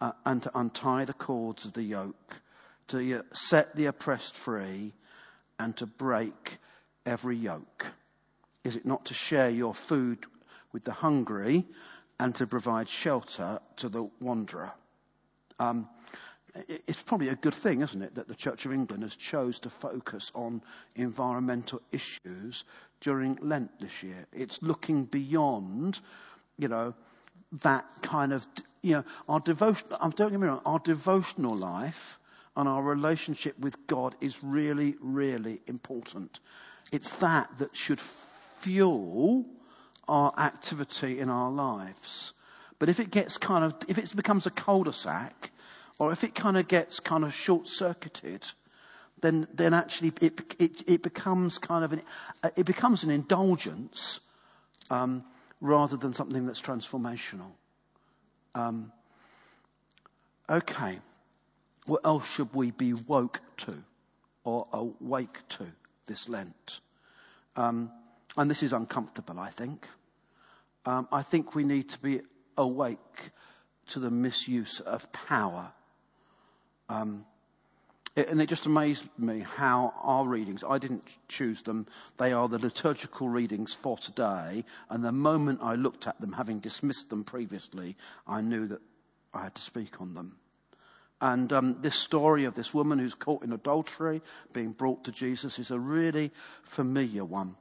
uh, 0.00 0.12
and 0.24 0.42
to 0.42 0.58
untie 0.58 1.04
the 1.04 1.12
cords 1.12 1.64
of 1.64 1.74
the 1.74 1.82
yoke, 1.82 2.40
to 2.88 3.22
set 3.32 3.76
the 3.76 3.86
oppressed 3.86 4.36
free 4.36 4.92
and 5.58 5.76
to 5.76 5.86
break 5.86 6.58
every 7.06 7.36
yoke? 7.36 7.86
Is 8.64 8.76
it 8.76 8.86
not 8.86 9.04
to 9.06 9.14
share 9.14 9.50
your 9.50 9.74
food 9.74 10.26
with 10.72 10.84
the 10.84 10.92
hungry 10.92 11.66
and 12.18 12.34
to 12.34 12.46
provide 12.46 12.88
shelter 12.88 13.60
to 13.76 13.88
the 13.88 14.08
wanderer? 14.20 14.72
Um, 15.58 15.88
it's 16.68 17.02
probably 17.02 17.28
a 17.28 17.34
good 17.34 17.54
thing, 17.54 17.80
isn't 17.80 18.00
it, 18.00 18.14
that 18.14 18.28
the 18.28 18.34
Church 18.34 18.64
of 18.64 18.72
England 18.72 19.02
has 19.02 19.16
chose 19.16 19.58
to 19.60 19.70
focus 19.70 20.30
on 20.34 20.62
environmental 20.94 21.80
issues 21.90 22.64
during 23.00 23.38
Lent 23.42 23.80
this 23.80 24.02
year. 24.02 24.26
It's 24.32 24.62
looking 24.62 25.04
beyond, 25.04 26.00
you 26.56 26.68
know, 26.68 26.94
that 27.62 27.84
kind 28.02 28.32
of, 28.32 28.46
you 28.82 28.92
know, 28.92 29.04
our 29.28 29.40
devotion, 29.40 29.88
don't 29.90 30.30
get 30.30 30.40
me 30.40 30.46
wrong, 30.46 30.60
our 30.64 30.78
devotional 30.78 31.54
life 31.54 32.18
and 32.56 32.68
our 32.68 32.82
relationship 32.82 33.58
with 33.58 33.86
God 33.88 34.14
is 34.20 34.42
really, 34.44 34.94
really 35.00 35.60
important. 35.66 36.38
It's 36.92 37.10
that 37.12 37.50
that 37.58 37.76
should 37.76 38.00
fuel 38.58 39.44
our 40.06 40.32
activity 40.38 41.18
in 41.18 41.30
our 41.30 41.50
lives. 41.50 42.32
But 42.78 42.88
if 42.88 42.98
it 42.98 43.10
gets 43.10 43.38
kind 43.38 43.64
of, 43.64 43.74
if 43.88 43.98
it 43.98 44.14
becomes 44.16 44.46
a 44.46 44.50
cul-de-sac, 44.50 45.50
or 45.98 46.12
if 46.12 46.24
it 46.24 46.34
kind 46.34 46.56
of 46.56 46.68
gets 46.68 47.00
kind 47.00 47.24
of 47.24 47.32
short-circuited, 47.32 48.46
then, 49.20 49.46
then 49.54 49.72
actually 49.72 50.12
it, 50.20 50.40
it, 50.58 50.82
it 50.86 51.02
becomes 51.02 51.58
kind 51.58 51.84
of 51.84 51.92
an, 51.92 52.02
it 52.56 52.66
becomes 52.66 53.04
an 53.04 53.10
indulgence, 53.10 54.20
um, 54.90 55.24
rather 55.60 55.96
than 55.96 56.12
something 56.12 56.46
that's 56.46 56.60
transformational. 56.60 57.52
Um, 58.54 58.92
okay. 60.50 60.98
What 61.86 62.00
else 62.04 62.26
should 62.26 62.54
we 62.54 62.70
be 62.70 62.92
woke 62.92 63.40
to 63.58 63.82
or 64.42 64.66
awake 64.72 65.38
to 65.50 65.66
this 66.06 66.28
Lent? 66.28 66.80
Um, 67.56 67.90
and 68.36 68.50
this 68.50 68.62
is 68.62 68.72
uncomfortable, 68.72 69.38
I 69.38 69.50
think. 69.50 69.88
Um, 70.86 71.08
I 71.12 71.22
think 71.22 71.54
we 71.54 71.64
need 71.64 71.88
to 71.90 71.98
be 71.98 72.20
awake 72.56 73.30
to 73.88 74.00
the 74.00 74.10
misuse 74.10 74.80
of 74.80 75.10
power. 75.12 75.72
Um, 76.88 77.24
and 78.16 78.40
it 78.40 78.48
just 78.48 78.66
amazed 78.66 79.06
me 79.18 79.40
how 79.40 79.92
our 80.00 80.24
readings, 80.24 80.62
I 80.68 80.78
didn't 80.78 81.04
choose 81.26 81.62
them, 81.62 81.86
they 82.16 82.32
are 82.32 82.48
the 82.48 82.60
liturgical 82.60 83.28
readings 83.28 83.74
for 83.74 83.98
today. 83.98 84.64
And 84.88 85.04
the 85.04 85.10
moment 85.10 85.60
I 85.62 85.74
looked 85.74 86.06
at 86.06 86.20
them, 86.20 86.32
having 86.32 86.60
dismissed 86.60 87.10
them 87.10 87.24
previously, 87.24 87.96
I 88.26 88.40
knew 88.40 88.68
that 88.68 88.80
I 89.32 89.42
had 89.42 89.56
to 89.56 89.62
speak 89.62 90.00
on 90.00 90.14
them. 90.14 90.36
And 91.20 91.52
um, 91.52 91.76
this 91.80 91.96
story 91.96 92.44
of 92.44 92.54
this 92.54 92.72
woman 92.72 93.00
who's 93.00 93.14
caught 93.14 93.42
in 93.42 93.52
adultery, 93.52 94.22
being 94.52 94.70
brought 94.72 95.04
to 95.04 95.12
Jesus, 95.12 95.58
is 95.58 95.72
a 95.72 95.78
really 95.78 96.30
familiar 96.62 97.24
one. 97.24 97.56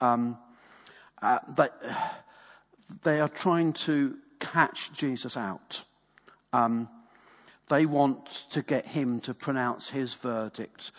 Um, 0.00 0.38
uh, 1.20 1.38
they, 1.56 1.68
they 3.02 3.20
are 3.20 3.28
trying 3.28 3.72
to 3.72 4.16
catch 4.38 4.92
Jesus 4.92 5.36
out. 5.36 5.84
Um, 6.52 6.88
they 7.68 7.86
want 7.86 8.46
to 8.50 8.62
get 8.62 8.86
him 8.86 9.20
to 9.20 9.34
pronounce 9.34 9.90
his 9.90 10.14
verdict 10.14 10.90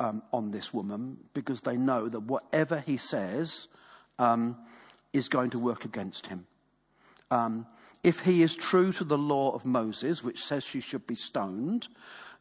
um, 0.00 0.22
on 0.32 0.50
this 0.50 0.72
woman 0.72 1.18
because 1.34 1.60
they 1.60 1.76
know 1.76 2.08
that 2.08 2.20
whatever 2.20 2.80
he 2.80 2.96
says 2.96 3.68
um, 4.18 4.56
is 5.12 5.28
going 5.28 5.50
to 5.50 5.58
work 5.58 5.84
against 5.84 6.26
him. 6.28 6.46
Um, 7.30 7.66
if 8.02 8.20
he 8.20 8.42
is 8.42 8.54
true 8.54 8.92
to 8.92 9.04
the 9.04 9.18
law 9.18 9.52
of 9.54 9.64
Moses, 9.64 10.22
which 10.22 10.44
says 10.44 10.64
she 10.64 10.80
should 10.80 11.06
be 11.06 11.14
stoned, 11.14 11.88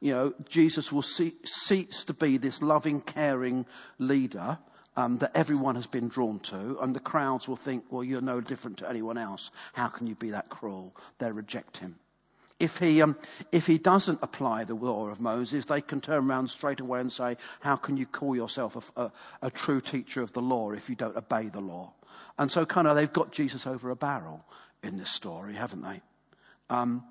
you 0.02 0.12
know, 0.12 0.34
Jesus 0.50 0.92
will 0.92 1.02
see, 1.02 1.36
cease 1.46 2.04
to 2.06 2.14
be 2.14 2.38
this 2.38 2.62
loving, 2.62 3.00
caring 3.00 3.66
leader 3.98 4.58
um, 4.96 5.18
that 5.18 5.32
everyone 5.36 5.76
has 5.76 5.88
been 5.88 6.08
drawn 6.08 6.40
to, 6.40 6.78
and 6.82 6.96
the 6.96 7.00
crowds 7.00 7.48
will 7.48 7.56
think, 7.56 7.86
well, 7.90 8.04
you're 8.04 8.22
no 8.22 8.42
different 8.42 8.78
to 8.78 8.90
anyone 8.90 9.18
else. 9.18 9.52
How 9.74 9.88
can 9.88 10.08
you 10.08 10.16
be 10.16 10.32
that 10.32 10.50
cruel? 10.50 10.96
They 11.20 11.32
reject 11.32 11.78
him. 11.78 11.96
If 12.60 12.78
he, 12.78 13.02
um, 13.02 13.18
if 13.52 13.66
he 13.68 13.78
doesn't 13.78 14.20
apply 14.22 14.64
the 14.64 14.76
law 14.76 15.10
of 15.10 15.20
Moses, 15.20 15.66
they 15.66 15.82
can 15.82 16.00
turn 16.00 16.30
around 16.30 16.50
straight 16.50 16.80
away 16.80 17.02
and 17.02 17.12
say, 17.12 17.36
how 17.60 17.76
can 17.76 17.98
you 17.98 18.06
call 18.06 18.36
yourself 18.36 18.92
a, 18.96 19.02
a, 19.02 19.12
a 19.42 19.52
true 19.52 19.82
teacher 19.82 20.22
of 20.22 20.34
the 20.34 20.42
law 20.42 20.72
if 20.72 20.90
you 20.90 20.96
don't 20.96 21.18
obey 21.18 21.50
the 21.50 21.60
law? 21.60 21.94
And 22.38 22.52
so 22.52 22.66
kind 22.66 22.88
of 22.88 22.96
they've 22.96 23.12
got 23.12 23.32
Jesus 23.32 23.68
over 23.68 23.90
a 23.90 23.96
barrel 23.96 24.46
in 24.82 24.98
this 24.98 25.10
story, 25.10 25.56
haven't 25.56 25.82
they? 25.82 26.02
Um, 26.70 27.04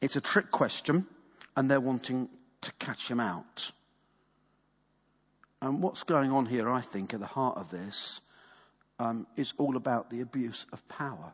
it's 0.00 0.16
a 0.16 0.20
trick 0.20 0.50
question, 0.50 1.06
and 1.56 1.70
they're 1.70 1.80
wanting 1.80 2.28
to 2.62 2.72
catch 2.78 3.10
him 3.10 3.20
out. 3.20 3.72
And 5.62 5.82
what's 5.82 6.02
going 6.02 6.30
on 6.30 6.46
here, 6.46 6.68
I 6.70 6.80
think, 6.80 7.14
at 7.14 7.20
the 7.20 7.26
heart 7.26 7.56
of 7.56 7.70
this, 7.70 8.20
um, 8.98 9.26
is 9.36 9.52
all 9.58 9.76
about 9.76 10.10
the 10.10 10.20
abuse 10.20 10.66
of 10.72 10.86
power. 10.88 11.32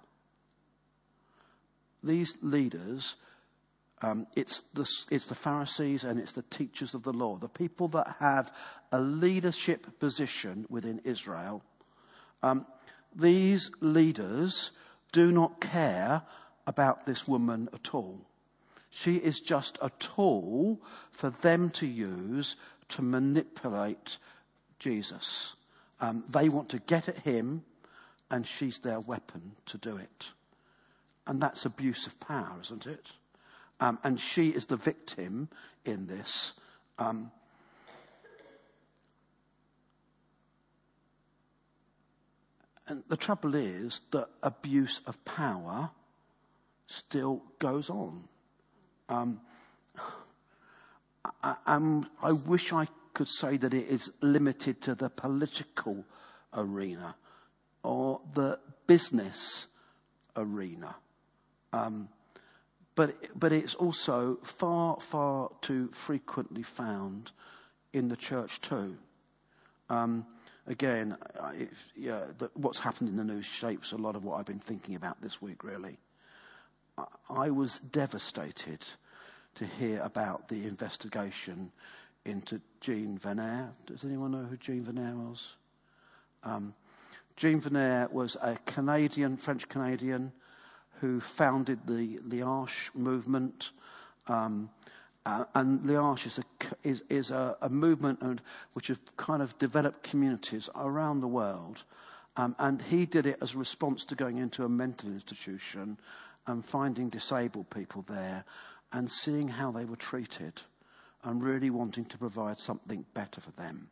These 2.02 2.36
leaders, 2.42 3.16
um, 4.00 4.26
it's, 4.34 4.62
the, 4.74 4.88
it's 5.10 5.26
the 5.26 5.34
Pharisees 5.34 6.04
and 6.04 6.18
it's 6.18 6.32
the 6.32 6.42
teachers 6.42 6.94
of 6.94 7.04
the 7.04 7.12
law, 7.12 7.36
the 7.36 7.48
people 7.48 7.88
that 7.88 8.16
have 8.18 8.52
a 8.90 9.00
leadership 9.00 9.98
position 10.00 10.66
within 10.68 11.00
Israel. 11.04 11.62
Um, 12.42 12.66
these 13.14 13.70
leaders 13.80 14.70
do 15.12 15.30
not 15.30 15.60
care 15.60 16.22
about 16.66 17.06
this 17.06 17.28
woman 17.28 17.68
at 17.72 17.94
all. 17.94 18.20
She 18.90 19.16
is 19.16 19.40
just 19.40 19.78
a 19.80 19.90
tool 19.98 20.80
for 21.10 21.30
them 21.30 21.70
to 21.70 21.86
use 21.86 22.56
to 22.94 23.02
manipulate 23.02 24.18
Jesus. 24.78 25.54
Um, 26.00 26.24
they 26.28 26.48
want 26.48 26.68
to 26.70 26.78
get 26.78 27.08
at 27.08 27.18
him, 27.18 27.64
and 28.30 28.46
she's 28.46 28.78
their 28.78 29.00
weapon 29.00 29.52
to 29.66 29.78
do 29.78 29.96
it. 29.96 30.26
And 31.26 31.40
that's 31.40 31.64
abuse 31.64 32.06
of 32.06 32.18
power, 32.18 32.56
isn't 32.62 32.86
it? 32.86 33.06
Um, 33.80 33.98
and 34.02 34.18
she 34.18 34.48
is 34.48 34.66
the 34.66 34.76
victim 34.76 35.48
in 35.84 36.06
this. 36.06 36.52
Um, 36.98 37.30
And 42.92 43.04
the 43.08 43.16
trouble 43.16 43.54
is 43.54 44.02
that 44.10 44.28
abuse 44.42 45.00
of 45.06 45.24
power 45.24 45.90
still 46.88 47.42
goes 47.58 47.88
on. 47.88 48.24
Um, 49.08 49.40
I, 51.42 51.56
I 52.22 52.32
wish 52.32 52.72
I 52.72 52.88
could 53.14 53.28
say 53.28 53.56
that 53.58 53.74
it 53.74 53.88
is 53.88 54.10
limited 54.20 54.80
to 54.82 54.94
the 54.94 55.08
political 55.08 56.04
arena 56.54 57.14
or 57.82 58.20
the 58.34 58.58
business 58.86 59.66
arena. 60.36 60.96
Um, 61.72 62.08
but, 62.94 63.16
but 63.38 63.52
it's 63.52 63.74
also 63.74 64.38
far, 64.42 64.98
far 65.00 65.50
too 65.60 65.90
frequently 65.92 66.62
found 66.62 67.30
in 67.92 68.08
the 68.08 68.16
church 68.16 68.60
too. 68.60 68.96
Um, 69.88 70.26
again, 70.66 71.16
yeah, 71.96 72.24
the, 72.38 72.50
what's 72.54 72.80
happened 72.80 73.08
in 73.08 73.16
the 73.16 73.24
news 73.24 73.46
shapes 73.46 73.92
a 73.92 73.96
lot 73.96 74.16
of 74.16 74.24
what 74.24 74.38
I've 74.38 74.46
been 74.46 74.58
thinking 74.58 74.94
about 74.94 75.20
this 75.22 75.40
week, 75.40 75.64
really. 75.64 75.98
I, 76.98 77.04
I 77.30 77.50
was 77.50 77.78
devastated 77.78 78.84
to 79.56 79.66
hear 79.66 80.00
about 80.02 80.48
the 80.48 80.64
investigation 80.66 81.70
into 82.24 82.60
Jean 82.80 83.18
Vanier. 83.18 83.70
Does 83.86 84.04
anyone 84.04 84.32
know 84.32 84.44
who 84.44 84.56
Jean 84.56 84.84
Vanier 84.84 85.14
was? 85.14 85.54
Um, 86.44 86.74
Jean 87.36 87.60
Vanier 87.60 88.10
was 88.10 88.36
a 88.40 88.56
Canadian, 88.66 89.36
French 89.36 89.68
Canadian, 89.68 90.32
who 91.00 91.20
founded 91.20 91.80
the 91.86 92.20
L'Arche 92.24 92.90
movement. 92.94 93.70
Um, 94.28 94.70
uh, 95.26 95.44
and 95.54 95.84
L'Arche 95.84 96.26
is 96.26 96.38
a, 96.38 96.44
is, 96.82 97.02
is 97.08 97.30
a, 97.30 97.56
a 97.60 97.68
movement 97.68 98.20
and, 98.22 98.40
which 98.72 98.88
has 98.88 98.98
kind 99.16 99.42
of 99.42 99.58
developed 99.58 100.02
communities 100.02 100.68
around 100.76 101.20
the 101.20 101.28
world. 101.28 101.82
Um, 102.36 102.56
and 102.58 102.80
he 102.82 103.04
did 103.04 103.26
it 103.26 103.38
as 103.42 103.54
a 103.54 103.58
response 103.58 104.04
to 104.06 104.14
going 104.14 104.38
into 104.38 104.64
a 104.64 104.68
mental 104.68 105.10
institution 105.10 105.98
and 106.46 106.64
finding 106.64 107.08
disabled 107.08 107.70
people 107.70 108.04
there 108.08 108.44
and 108.92 109.10
seeing 109.10 109.48
how 109.48 109.70
they 109.70 109.84
were 109.84 109.96
treated 109.96 110.62
and 111.24 111.42
really 111.42 111.70
wanting 111.70 112.04
to 112.04 112.18
provide 112.18 112.58
something 112.58 113.04
better 113.14 113.40
for 113.40 113.52
them. 113.52 113.88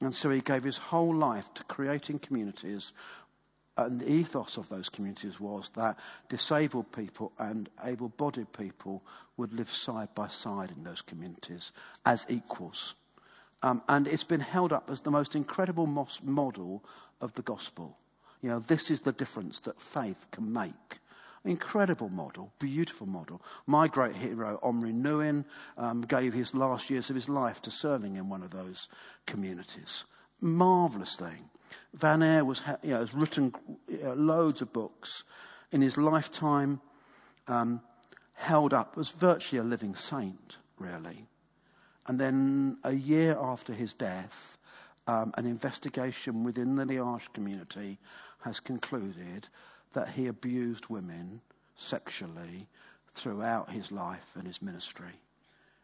And 0.00 0.14
so 0.14 0.30
he 0.30 0.40
gave 0.40 0.64
his 0.64 0.78
whole 0.78 1.14
life 1.14 1.52
to 1.54 1.64
creating 1.64 2.20
communities 2.20 2.92
and 3.76 4.00
the 4.00 4.10
ethos 4.10 4.56
of 4.56 4.68
those 4.68 4.88
communities 4.88 5.40
was 5.40 5.70
that 5.74 5.96
disabled 6.28 6.92
people 6.92 7.32
and 7.38 7.68
able 7.82 8.08
bodied 8.08 8.52
people 8.52 9.02
would 9.36 9.52
live 9.52 9.70
side 9.70 10.08
by 10.14 10.28
side 10.28 10.70
in 10.76 10.84
those 10.84 11.00
communities 11.00 11.72
as 12.04 12.26
equals. 12.28 12.94
Um, 13.62 13.82
and 13.88 14.06
it's 14.06 14.24
been 14.24 14.40
held 14.40 14.72
up 14.72 14.90
as 14.90 15.00
the 15.00 15.10
most 15.10 15.34
incredible 15.34 15.86
model 16.22 16.84
of 17.20 17.34
the 17.34 17.42
gospel. 17.42 17.96
You 18.42 18.50
know, 18.50 18.58
this 18.58 18.90
is 18.90 19.02
the 19.02 19.12
difference 19.12 19.60
that 19.60 19.80
faith 19.80 20.30
can 20.30 20.52
make. 20.52 20.98
Incredible 21.44 22.10
model, 22.10 22.52
beautiful 22.58 23.06
model. 23.06 23.40
My 23.66 23.88
great 23.88 24.16
hero, 24.16 24.58
Henri 24.62 24.92
Nouwen, 24.92 25.44
um, 25.78 26.02
gave 26.02 26.34
his 26.34 26.54
last 26.54 26.90
years 26.90 27.08
of 27.08 27.16
his 27.16 27.28
life 27.28 27.62
to 27.62 27.70
serving 27.70 28.16
in 28.16 28.28
one 28.28 28.42
of 28.42 28.50
those 28.50 28.88
communities. 29.26 30.04
Marvelous 30.40 31.16
thing. 31.16 31.48
Vanier 31.96 32.44
was, 32.44 32.60
you 32.82 32.90
know, 32.90 33.00
has 33.00 33.14
written 33.14 33.54
loads 34.02 34.60
of 34.60 34.72
books 34.72 35.24
in 35.72 35.80
his 35.80 35.96
lifetime. 35.96 36.80
Um, 37.48 37.80
held 38.40 38.72
up 38.72 38.96
as 38.98 39.10
virtually 39.10 39.60
a 39.60 39.62
living 39.62 39.94
saint, 39.94 40.56
really. 40.78 41.26
And 42.06 42.18
then 42.18 42.78
a 42.82 42.92
year 42.92 43.36
after 43.38 43.74
his 43.74 43.92
death, 43.92 44.56
um, 45.06 45.32
an 45.36 45.46
investigation 45.46 46.42
within 46.42 46.74
the 46.76 46.84
L'Arche 46.84 47.28
community 47.34 47.98
has 48.40 48.58
concluded 48.58 49.48
that 49.92 50.10
he 50.10 50.26
abused 50.26 50.86
women 50.88 51.40
sexually 51.76 52.68
throughout 53.14 53.70
his 53.70 53.90
life 53.90 54.26
and 54.34 54.46
his 54.46 54.62
ministry. 54.62 55.20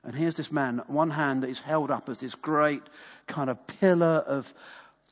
And 0.05 0.15
here's 0.15 0.37
this 0.37 0.53
man, 0.53 0.83
one 0.87 1.11
hand 1.11 1.43
that 1.43 1.51
is 1.51 1.61
held 1.61 1.91
up 1.91 2.09
as 2.09 2.19
this 2.19 2.35
great 2.35 2.83
kind 3.27 3.51
of 3.51 3.67
pillar 3.67 4.25
of 4.27 4.55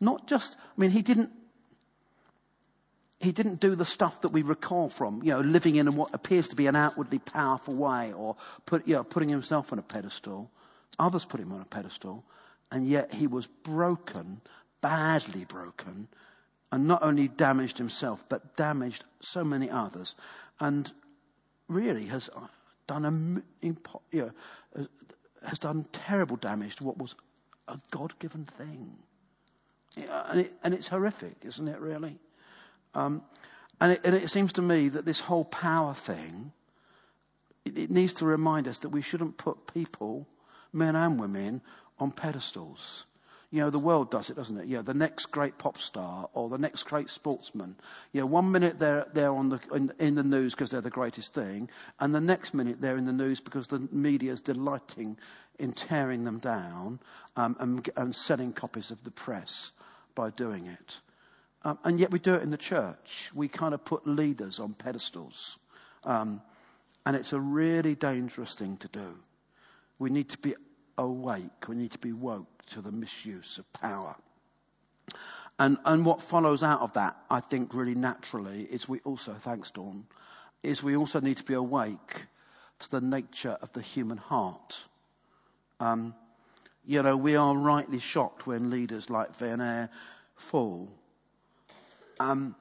not 0.01 0.29
just, 0.29 0.57
I 0.57 0.81
mean, 0.81 0.91
he 0.91 1.03
didn't, 1.03 1.31
he 3.19 3.33
didn't 3.33 3.59
do 3.59 3.75
the 3.75 3.85
stuff 3.85 4.21
that 4.21 4.29
we 4.29 4.43
recall 4.43 4.89
from, 4.89 5.23
you 5.23 5.33
know, 5.33 5.41
living 5.41 5.77
in 5.77 5.97
what 5.97 6.15
appears 6.15 6.49
to 6.49 6.57
be 6.57 6.67
an 6.67 6.77
outwardly 6.77 7.19
powerful 7.19 7.75
way 7.75 8.13
or 8.13 8.37
put, 8.67 8.87
you 8.87 8.95
know, 8.95 9.03
putting 9.03 9.29
himself 9.29 9.73
on 9.73 9.79
a 9.79 9.83
pedestal. 9.83 10.51
Others 10.99 11.25
put 11.25 11.41
him 11.41 11.51
on 11.51 11.61
a 11.61 11.65
pedestal. 11.65 12.25
And 12.71 12.87
yet 12.87 13.15
he 13.15 13.27
was 13.27 13.47
broken, 13.47 14.41
badly 14.81 15.45
broken, 15.45 16.09
and 16.75 16.89
not 16.89 17.05
only 17.05 17.29
damaged 17.29 17.79
himself, 17.79 18.25
but 18.29 18.57
damaged 18.57 19.05
so 19.21 19.45
many 19.45 19.71
others. 19.71 20.17
And 20.59 20.91
really 21.69 22.07
has 22.07 22.29
done 22.89 23.05
a, 23.63 23.67
you 24.11 24.33
know, 24.77 24.87
has 25.47 25.61
done 25.61 25.87
terrible 25.93 26.35
damage 26.35 26.75
to 26.77 26.85
what 26.85 26.99
was 26.99 27.15
a 27.69 27.79
God 27.93 28.19
given 28.19 28.45
thing. 28.45 28.97
And, 29.97 30.41
it, 30.41 30.53
and, 30.65 30.75
it's 30.75 30.89
horrific, 30.89 31.37
isn't 31.45 31.69
it, 31.69 31.79
really? 31.79 32.19
Um, 32.93 33.23
and, 33.81 33.93
it, 33.93 34.01
and, 34.03 34.17
it, 34.17 34.29
seems 34.29 34.53
to 34.55 34.63
me 34.63 34.89
that 34.89 35.05
this 35.05 35.21
whole 35.21 35.45
power 35.45 35.95
thing, 35.95 36.51
it, 37.65 37.79
it 37.79 37.91
needs 37.93 38.13
to 38.15 38.27
remind 38.27 38.67
us 38.67 38.81
that 38.81 38.89
we 38.89 39.01
shouldn't 39.01 39.37
put 39.37 39.73
people, 39.73 40.27
men 40.73 40.97
and 40.97 41.21
women, 41.21 41.63
on 42.01 42.11
pedestals. 42.11 43.05
You 43.55 43.61
know, 43.61 43.71
the 43.71 43.79
world 43.79 44.11
does 44.11 44.31
it, 44.31 44.35
doesn't 44.35 44.59
it? 44.59 44.69
Know, 44.69 44.83
the 44.83 44.95
next 44.95 45.27
great 45.27 45.59
pop 45.59 45.79
star 45.79 46.29
or 46.35 46.49
the 46.49 46.59
next 46.59 46.83
great 46.83 47.09
sportsman. 47.09 47.77
Know, 48.13 48.27
one 48.27 48.51
minute 48.51 48.81
they're, 48.81 49.07
they're 49.15 49.33
on 49.33 49.49
the, 49.49 49.61
in, 49.73 49.93
in 50.01 50.17
the 50.17 50.25
news 50.25 50.57
because 50.57 50.71
they're 50.71 50.81
the 50.81 50.91
greatest 50.91 51.35
thing, 51.35 51.71
and 52.01 52.13
the 52.13 52.21
next 52.21 52.53
minute 52.53 52.81
they're 52.81 52.97
in 52.97 53.05
the 53.05 53.13
news 53.13 53.39
because 53.39 53.69
the 53.69 53.87
media 53.93 54.33
is 54.33 54.41
delighting 54.41 55.17
in 55.57 55.73
tearing 55.73 56.25
them 56.25 56.41
down 56.41 56.99
um, 57.37 57.57
and, 57.61 57.89
and 57.97 58.17
selling 58.17 58.53
copies 58.53 58.91
of 58.91 59.05
the 59.05 59.13
press 59.13 59.71
by 60.17 60.31
doing 60.31 60.67
it. 60.67 60.99
Um, 61.63 61.79
and 61.85 62.01
yet 62.01 62.11
we 62.11 62.19
do 62.19 62.35
it 62.35 62.43
in 62.43 62.51
the 62.51 62.57
church. 62.57 63.31
We 63.33 63.47
kind 63.47 63.73
of 63.73 63.85
put 63.85 64.05
leaders 64.05 64.59
on 64.59 64.75
pedestals. 64.75 65.59
Um, 66.03 66.43
and 67.07 67.15
it's 67.15 67.33
a 67.33 67.39
really 67.39 67.95
dangerous 67.95 68.57
thing 68.57 68.79
to 68.79 68.89
do. 68.89 69.15
We 70.01 70.11
need 70.11 70.29
to 70.31 70.39
be 70.39 70.57
awake. 70.99 71.69
We 71.69 71.77
need 71.77 71.93
to 71.93 71.99
be 71.99 72.13
woke 72.13 72.54
to 72.71 72.81
the 72.81 72.93
misuse 72.93 73.59
of 73.59 73.73
power. 73.73 74.17
And, 75.59 75.79
and 75.85 76.05
what 76.05 76.21
follows 76.21 76.63
out 76.63 76.81
of 76.81 76.93
that, 76.95 77.17
I 77.31 77.41
think 77.41 77.75
really 77.75 77.95
naturally, 77.95 78.63
is 78.71 78.89
we 78.89 79.01
also, 79.01 79.35
thanks 79.35 79.71
Dawn, 79.71 80.07
is 80.63 80.83
we 80.83 80.97
also 80.97 81.21
need 81.21 81.37
to 81.37 81.45
be 81.45 81.55
awake 81.55 82.27
to 82.81 82.91
the 82.91 83.01
nature 83.01 83.57
of 83.63 83.73
the 83.73 83.83
human 83.83 84.19
heart. 84.19 84.85
Um, 85.79 86.15
you 86.85 87.03
know, 87.03 87.17
we 87.17 87.37
are 87.37 87.57
rightly 87.57 87.99
shocked 87.99 88.47
when 88.47 88.71
leaders 88.71 89.11
like 89.11 89.39
Vanier 89.39 89.89
fall. 90.35 90.91
Um, 92.19 92.57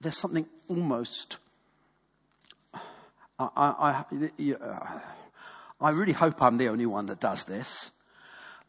there's 0.00 0.16
something 0.16 0.46
almost 0.68 1.38
I, 3.38 3.48
I, 3.56 4.04
I 5.80 5.90
really 5.90 6.12
hope 6.12 6.42
I'm 6.42 6.56
the 6.56 6.68
only 6.68 6.86
one 6.86 7.06
that 7.06 7.20
does 7.20 7.44
this. 7.44 7.90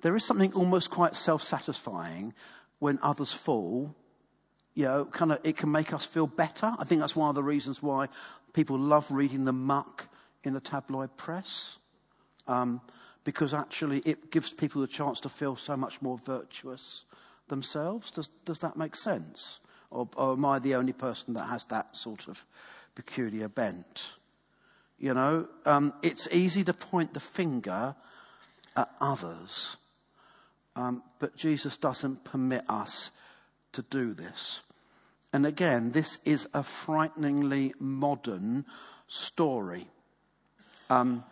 There 0.02 0.16
is 0.16 0.26
something 0.26 0.54
almost 0.54 0.90
quite 0.92 1.16
self-satisfying 1.16 2.34
when 2.80 3.00
others 3.02 3.34
fall. 3.34 3.96
You 4.76 4.86
know, 4.86 5.06
kind 5.06 5.32
of, 5.32 5.40
it 5.44 5.58
can 5.58 5.72
make 5.72 5.94
us 5.94 6.06
feel 6.06 6.28
better. 6.28 6.74
I 6.78 6.84
think 6.84 7.02
that's 7.02 7.16
one 7.16 7.30
of 7.30 7.36
the 7.36 7.44
reasons 7.44 7.82
why 7.82 8.10
people 8.54 8.78
love 8.78 9.10
reading 9.10 9.46
the 9.46 9.54
muck 9.54 10.08
in 10.44 10.54
the 10.54 10.60
tabloid 10.60 11.18
press. 11.18 11.78
Um, 12.48 12.82
because 13.24 13.54
actually 13.54 14.00
it 14.00 14.32
gives 14.32 14.52
people 14.54 14.80
the 14.82 14.88
chance 14.88 15.20
to 15.22 15.30
feel 15.30 15.58
so 15.58 15.76
much 15.76 16.02
more 16.02 16.18
virtuous 16.18 17.04
themselves. 17.50 18.12
Does, 18.12 18.30
does 18.46 18.60
that 18.60 18.78
make 18.78 18.96
sense? 18.96 19.60
Or, 19.90 20.08
or 20.16 20.34
am 20.34 20.46
I 20.46 20.60
the 20.60 20.76
only 20.76 20.94
person 20.94 21.34
that 21.34 21.48
has 21.48 21.66
that 21.66 21.98
sort 21.98 22.28
of 22.28 22.44
peculiar 22.96 23.48
bent? 23.50 24.04
You 25.00 25.14
know, 25.14 25.48
um, 25.66 25.94
it's 26.02 26.28
easy 26.32 26.64
to 26.64 26.74
point 26.74 27.14
the 27.14 27.20
finger 27.20 27.96
at 28.76 28.90
others, 29.00 29.78
um, 30.76 31.04
but 31.20 31.36
Jesus 31.36 31.78
doesn't 31.78 32.24
permit 32.24 32.64
us 32.68 33.12
to 33.74 33.84
do 33.84 34.14
this. 34.14 34.62
And 35.34 35.46
again, 35.46 35.92
this 35.92 36.18
is 36.26 36.48
a 36.54 36.64
frighteningly 36.64 37.74
modern 37.80 38.66
story. 39.08 39.88
Um, 40.90 41.24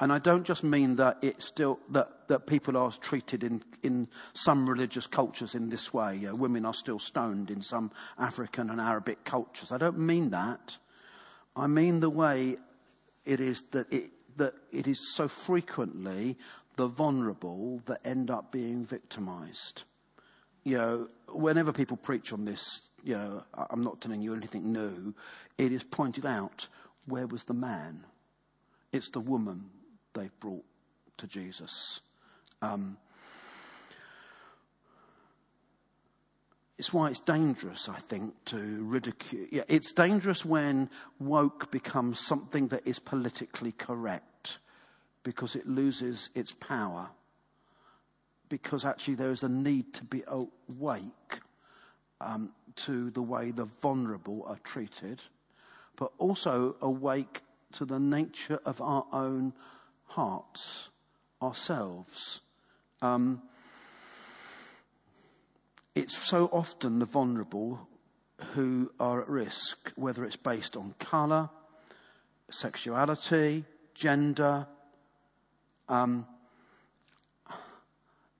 and 0.00 0.12
I 0.12 0.18
don't 0.18 0.44
just 0.44 0.62
mean 0.62 0.96
that 0.96 1.18
it's 1.22 1.44
still 1.44 1.80
that, 1.90 2.28
that 2.28 2.46
people 2.46 2.76
are 2.76 2.92
treated 2.92 3.42
in, 3.42 3.62
in 3.82 4.08
some 4.32 4.68
religious 4.68 5.08
cultures 5.08 5.56
in 5.56 5.70
this 5.70 5.92
way. 5.92 6.16
You 6.16 6.28
know, 6.28 6.34
women 6.36 6.64
are 6.64 6.74
still 6.74 7.00
stoned 7.00 7.50
in 7.50 7.62
some 7.62 7.90
African 8.16 8.70
and 8.70 8.80
Arabic 8.80 9.24
cultures. 9.24 9.72
I 9.72 9.78
don't 9.78 9.98
mean 9.98 10.30
that. 10.30 10.76
I 11.58 11.66
mean 11.66 12.00
the 12.00 12.10
way 12.10 12.56
it 13.24 13.40
is 13.40 13.62
that 13.72 13.92
it, 13.92 14.10
that 14.36 14.54
it 14.72 14.86
is 14.86 15.14
so 15.14 15.28
frequently 15.28 16.36
the 16.76 16.86
vulnerable 16.86 17.82
that 17.86 18.00
end 18.04 18.30
up 18.30 18.52
being 18.52 18.86
victimized. 18.86 19.82
You 20.62 20.76
know, 20.78 21.08
whenever 21.28 21.72
people 21.72 21.96
preach 21.96 22.32
on 22.32 22.44
this, 22.44 22.82
you 23.02 23.14
know, 23.14 23.42
I'm 23.70 23.82
not 23.82 24.00
telling 24.00 24.22
you 24.22 24.34
anything 24.34 24.72
new, 24.72 25.14
it 25.56 25.72
is 25.72 25.82
pointed 25.82 26.24
out 26.24 26.68
where 27.06 27.26
was 27.26 27.44
the 27.44 27.54
man? 27.54 28.04
It's 28.92 29.10
the 29.10 29.20
woman 29.20 29.70
they've 30.14 30.38
brought 30.40 30.64
to 31.18 31.26
Jesus. 31.26 32.00
Um, 32.62 32.96
It's 36.78 36.92
why 36.92 37.10
it's 37.10 37.18
dangerous, 37.18 37.88
I 37.88 37.98
think, 37.98 38.44
to 38.46 38.56
ridicule. 38.56 39.46
Yeah, 39.50 39.64
it's 39.66 39.92
dangerous 39.92 40.44
when 40.44 40.88
woke 41.18 41.72
becomes 41.72 42.20
something 42.20 42.68
that 42.68 42.86
is 42.86 43.00
politically 43.00 43.72
correct 43.72 44.58
because 45.24 45.56
it 45.56 45.66
loses 45.66 46.30
its 46.36 46.52
power. 46.52 47.08
Because 48.48 48.84
actually 48.84 49.16
there 49.16 49.32
is 49.32 49.42
a 49.42 49.48
need 49.48 49.92
to 49.94 50.04
be 50.04 50.22
awake 50.28 51.40
um, 52.20 52.50
to 52.76 53.10
the 53.10 53.22
way 53.22 53.50
the 53.50 53.64
vulnerable 53.64 54.44
are 54.46 54.58
treated, 54.62 55.20
but 55.96 56.12
also 56.18 56.76
awake 56.80 57.42
to 57.72 57.84
the 57.84 57.98
nature 57.98 58.60
of 58.64 58.80
our 58.80 59.04
own 59.12 59.52
hearts, 60.06 60.90
ourselves. 61.42 62.40
Um, 63.02 63.42
it's 65.98 66.16
so 66.16 66.48
often 66.52 67.00
the 67.00 67.04
vulnerable 67.04 67.88
who 68.54 68.92
are 69.00 69.20
at 69.20 69.28
risk, 69.28 69.92
whether 69.96 70.24
it's 70.24 70.36
based 70.36 70.76
on 70.76 70.94
colour, 71.00 71.50
sexuality, 72.50 73.64
gender. 73.94 74.68
Um, 75.88 76.24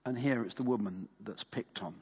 and 0.04 0.16
here 0.16 0.44
it's 0.44 0.54
the 0.54 0.62
woman 0.62 1.08
that's 1.20 1.42
picked 1.42 1.82
on. 1.82 1.94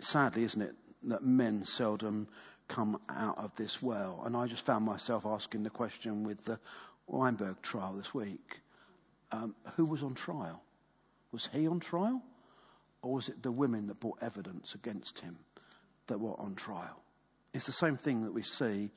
Sadly, 0.00 0.44
isn't 0.44 0.62
it, 0.62 0.74
that 1.02 1.22
men 1.22 1.62
seldom 1.62 2.26
come 2.66 2.98
out 3.10 3.36
of 3.36 3.54
this 3.56 3.82
well. 3.82 4.22
And 4.24 4.34
I 4.34 4.46
just 4.46 4.64
found 4.64 4.86
myself 4.86 5.26
asking 5.26 5.64
the 5.64 5.70
question 5.70 6.24
with 6.24 6.44
the 6.44 6.58
Weinstein 7.06 7.56
trial 7.62 7.92
this 7.92 8.14
week 8.14 8.60
um, 9.32 9.54
who 9.76 9.84
was 9.84 10.02
on 10.02 10.14
trial? 10.14 10.62
Was 11.30 11.50
he 11.52 11.68
on 11.68 11.78
trial? 11.78 12.22
Or 13.04 13.12
was 13.12 13.28
it 13.28 13.42
the 13.42 13.52
women 13.52 13.86
that 13.88 14.00
brought 14.00 14.22
evidence 14.22 14.74
against 14.74 15.18
him 15.18 15.36
that 16.06 16.18
were 16.18 16.40
on 16.40 16.54
trial? 16.54 17.02
It's 17.52 17.66
the 17.66 17.72
same 17.72 17.98
thing 17.98 18.24
that 18.24 18.32
we 18.32 18.42
see 18.42 18.90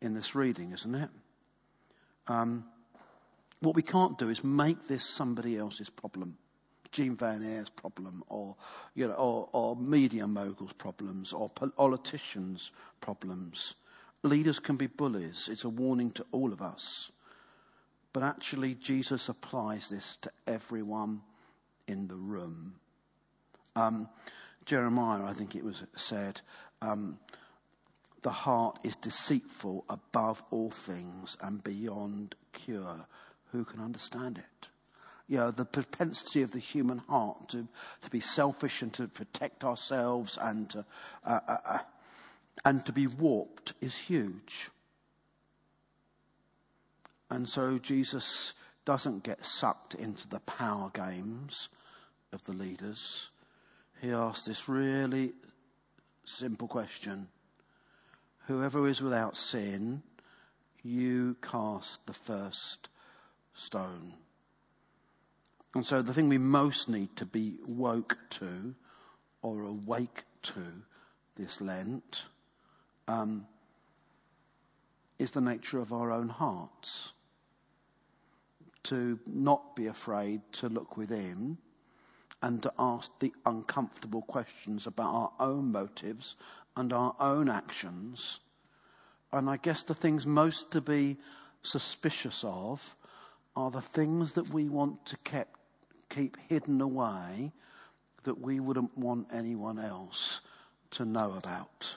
in 0.00 0.14
this 0.14 0.36
reading, 0.36 0.70
isn't 0.72 0.94
it? 0.94 1.10
Um, 2.28 2.64
what 3.58 3.74
we 3.74 3.82
can't 3.82 4.16
do 4.16 4.28
is 4.28 4.44
make 4.44 4.86
this 4.86 5.04
somebody 5.04 5.56
else's 5.56 5.90
problem. 5.90 6.38
Jean 6.92 7.16
Vanier's 7.16 7.68
problem, 7.68 8.22
or, 8.28 8.54
you 8.94 9.08
know, 9.08 9.14
or, 9.14 9.48
or 9.52 9.76
media 9.76 10.28
moguls' 10.28 10.72
problems, 10.72 11.32
or 11.32 11.50
politicians' 11.50 12.70
problems. 13.00 13.74
Leaders 14.22 14.60
can 14.60 14.76
be 14.76 14.86
bullies. 14.86 15.48
It's 15.50 15.64
a 15.64 15.68
warning 15.68 16.12
to 16.12 16.24
all 16.30 16.52
of 16.52 16.62
us. 16.62 17.10
But 18.12 18.22
actually, 18.22 18.74
Jesus 18.74 19.28
applies 19.28 19.88
this 19.88 20.16
to 20.22 20.30
everyone 20.46 21.22
in 21.88 22.06
the 22.06 22.16
room. 22.16 22.76
Um, 23.78 24.08
Jeremiah, 24.64 25.24
I 25.24 25.34
think 25.34 25.54
it 25.54 25.64
was 25.64 25.84
said, 25.96 26.40
um, 26.82 27.18
the 28.22 28.30
heart 28.30 28.80
is 28.82 28.96
deceitful 28.96 29.84
above 29.88 30.42
all 30.50 30.70
things 30.70 31.36
and 31.40 31.62
beyond 31.62 32.34
cure. 32.52 33.06
Who 33.52 33.64
can 33.64 33.80
understand 33.80 34.38
it? 34.38 34.68
You 35.28 35.38
know, 35.38 35.50
the 35.52 35.64
propensity 35.64 36.42
of 36.42 36.50
the 36.50 36.58
human 36.58 36.98
heart 36.98 37.50
to, 37.50 37.68
to 38.02 38.10
be 38.10 38.20
selfish 38.20 38.82
and 38.82 38.92
to 38.94 39.06
protect 39.06 39.62
ourselves 39.62 40.38
and 40.40 40.68
to, 40.70 40.84
uh, 41.24 41.40
uh, 41.46 41.56
uh, 41.64 41.78
and 42.64 42.84
to 42.84 42.92
be 42.92 43.06
warped 43.06 43.74
is 43.80 43.94
huge. 43.94 44.70
And 47.30 47.48
so 47.48 47.78
Jesus 47.78 48.54
doesn't 48.84 49.22
get 49.22 49.44
sucked 49.46 49.94
into 49.94 50.26
the 50.26 50.40
power 50.40 50.90
games 50.92 51.68
of 52.32 52.42
the 52.44 52.52
leaders. 52.52 53.30
He 54.00 54.12
asked 54.12 54.46
this 54.46 54.68
really 54.68 55.32
simple 56.24 56.68
question 56.68 57.28
Whoever 58.46 58.88
is 58.88 59.02
without 59.02 59.36
sin, 59.36 60.02
you 60.82 61.36
cast 61.42 62.06
the 62.06 62.14
first 62.14 62.88
stone. 63.54 64.14
And 65.74 65.84
so 65.84 66.00
the 66.00 66.14
thing 66.14 66.28
we 66.28 66.38
most 66.38 66.88
need 66.88 67.14
to 67.16 67.26
be 67.26 67.58
woke 67.66 68.16
to 68.30 68.74
or 69.42 69.62
awake 69.62 70.24
to 70.42 70.82
this 71.36 71.60
Lent 71.60 72.24
um, 73.06 73.46
is 75.18 75.32
the 75.32 75.40
nature 75.40 75.78
of 75.78 75.92
our 75.92 76.10
own 76.10 76.30
hearts. 76.30 77.12
To 78.84 79.18
not 79.26 79.76
be 79.76 79.86
afraid 79.86 80.40
to 80.52 80.68
look 80.68 80.96
within 80.96 81.58
and 82.42 82.62
to 82.62 82.72
ask 82.78 83.10
the 83.18 83.32
uncomfortable 83.44 84.22
questions 84.22 84.86
about 84.86 85.12
our 85.14 85.32
own 85.40 85.72
motives 85.72 86.36
and 86.76 86.92
our 86.92 87.14
own 87.18 87.48
actions. 87.48 88.40
And 89.32 89.50
I 89.50 89.56
guess 89.56 89.82
the 89.82 89.94
things 89.94 90.26
most 90.26 90.70
to 90.70 90.80
be 90.80 91.16
suspicious 91.62 92.44
of 92.44 92.96
are 93.56 93.70
the 93.70 93.80
things 93.80 94.34
that 94.34 94.50
we 94.50 94.68
want 94.68 95.04
to 95.06 95.16
keep, 95.24 95.48
keep 96.08 96.36
hidden 96.48 96.80
away 96.80 97.52
that 98.22 98.40
we 98.40 98.60
wouldn't 98.60 98.96
want 98.96 99.26
anyone 99.32 99.78
else 99.78 100.40
to 100.92 101.04
know 101.04 101.34
about. 101.36 101.96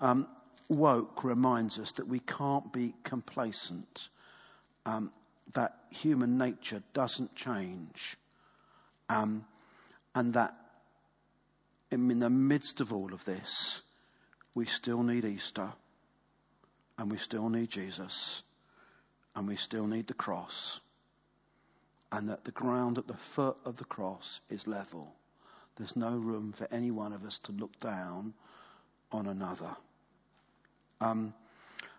Um, 0.00 0.26
woke 0.68 1.24
reminds 1.24 1.78
us 1.78 1.92
that 1.92 2.08
we 2.08 2.20
can't 2.20 2.72
be 2.72 2.94
complacent, 3.04 4.08
um, 4.86 5.12
that 5.54 5.74
human 5.90 6.38
nature 6.38 6.82
doesn't 6.92 7.34
change, 7.34 8.16
um, 9.08 9.44
and 10.14 10.34
that 10.34 10.54
in 11.90 12.18
the 12.18 12.30
midst 12.30 12.80
of 12.80 12.92
all 12.92 13.12
of 13.12 13.24
this, 13.24 13.80
we 14.54 14.66
still 14.66 15.02
need 15.02 15.24
Easter, 15.24 15.72
and 16.98 17.10
we 17.10 17.18
still 17.18 17.48
need 17.48 17.70
Jesus, 17.70 18.42
and 19.34 19.48
we 19.48 19.56
still 19.56 19.86
need 19.86 20.06
the 20.06 20.14
cross, 20.14 20.80
and 22.12 22.28
that 22.28 22.44
the 22.44 22.50
ground 22.50 22.98
at 22.98 23.06
the 23.06 23.14
foot 23.14 23.56
of 23.64 23.76
the 23.76 23.84
cross 23.84 24.40
is 24.48 24.66
level. 24.66 25.14
There's 25.76 25.96
no 25.96 26.10
room 26.10 26.52
for 26.52 26.68
any 26.70 26.90
one 26.90 27.12
of 27.12 27.24
us 27.24 27.38
to 27.44 27.52
look 27.52 27.78
down 27.80 28.34
on 29.10 29.26
another. 29.26 29.76
Um, 31.00 31.34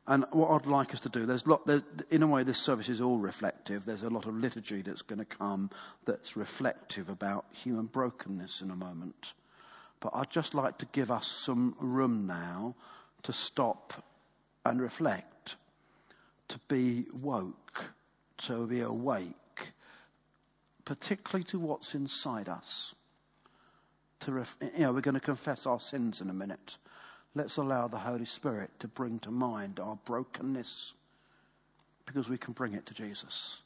and 0.08 0.26
what 0.32 0.50
I'd 0.50 0.66
like 0.66 0.94
us 0.94 1.00
to 1.02 1.10
do, 1.10 1.26
there's 1.26 1.46
lot, 1.46 1.66
there, 1.68 1.84
in 2.10 2.24
a 2.24 2.28
way, 2.28 2.44
this 2.44 2.58
service 2.58 2.90
is 2.90 3.02
all 3.02 3.18
reflective. 3.18 3.86
There's 3.86 4.02
a 4.02 4.10
lot 4.10 4.26
of 4.26 4.36
liturgy 4.36 4.82
that's 4.82 5.04
going 5.04 5.20
to 5.20 5.26
come 5.26 5.70
that's 6.06 6.36
reflective 6.36 7.08
about 7.08 7.46
human 7.52 7.86
brokenness 7.86 8.62
in 8.62 8.72
a 8.72 8.76
moment. 8.76 9.34
But 10.00 10.14
I'd 10.16 10.32
just 10.32 10.56
like 10.56 10.80
to 10.80 10.88
give 10.92 11.12
us 11.12 11.28
some 11.28 11.76
room 11.80 12.26
now 12.26 12.76
to 13.24 13.32
stop 13.32 14.04
and 14.66 14.82
reflect, 14.82 15.56
to 16.48 16.60
be 16.68 17.06
woke, 17.14 17.94
to 18.40 18.66
be 18.66 18.82
awake, 18.82 19.36
particularly 20.84 21.44
to 21.46 21.60
what's 21.60 21.94
inside 21.94 22.50
us. 22.50 22.96
To 24.22 24.32
ref- 24.32 24.58
you 24.62 24.80
know, 24.80 24.94
we're 24.94 25.02
going 25.02 25.14
to 25.14 25.20
confess 25.20 25.68
our 25.68 25.80
sins 25.80 26.22
in 26.22 26.30
a 26.30 26.34
minute. 26.34 26.78
Let's 27.34 27.58
allow 27.58 27.88
the 27.88 28.00
Holy 28.00 28.26
Spirit 28.26 28.72
to 28.80 28.88
bring 28.88 29.20
to 29.20 29.32
mind 29.32 29.80
our 29.80 29.98
brokenness 30.06 30.94
because 32.06 32.28
we 32.28 32.38
can 32.38 32.54
bring 32.54 32.74
it 32.74 32.86
to 32.88 32.94
Jesus. 32.94 33.58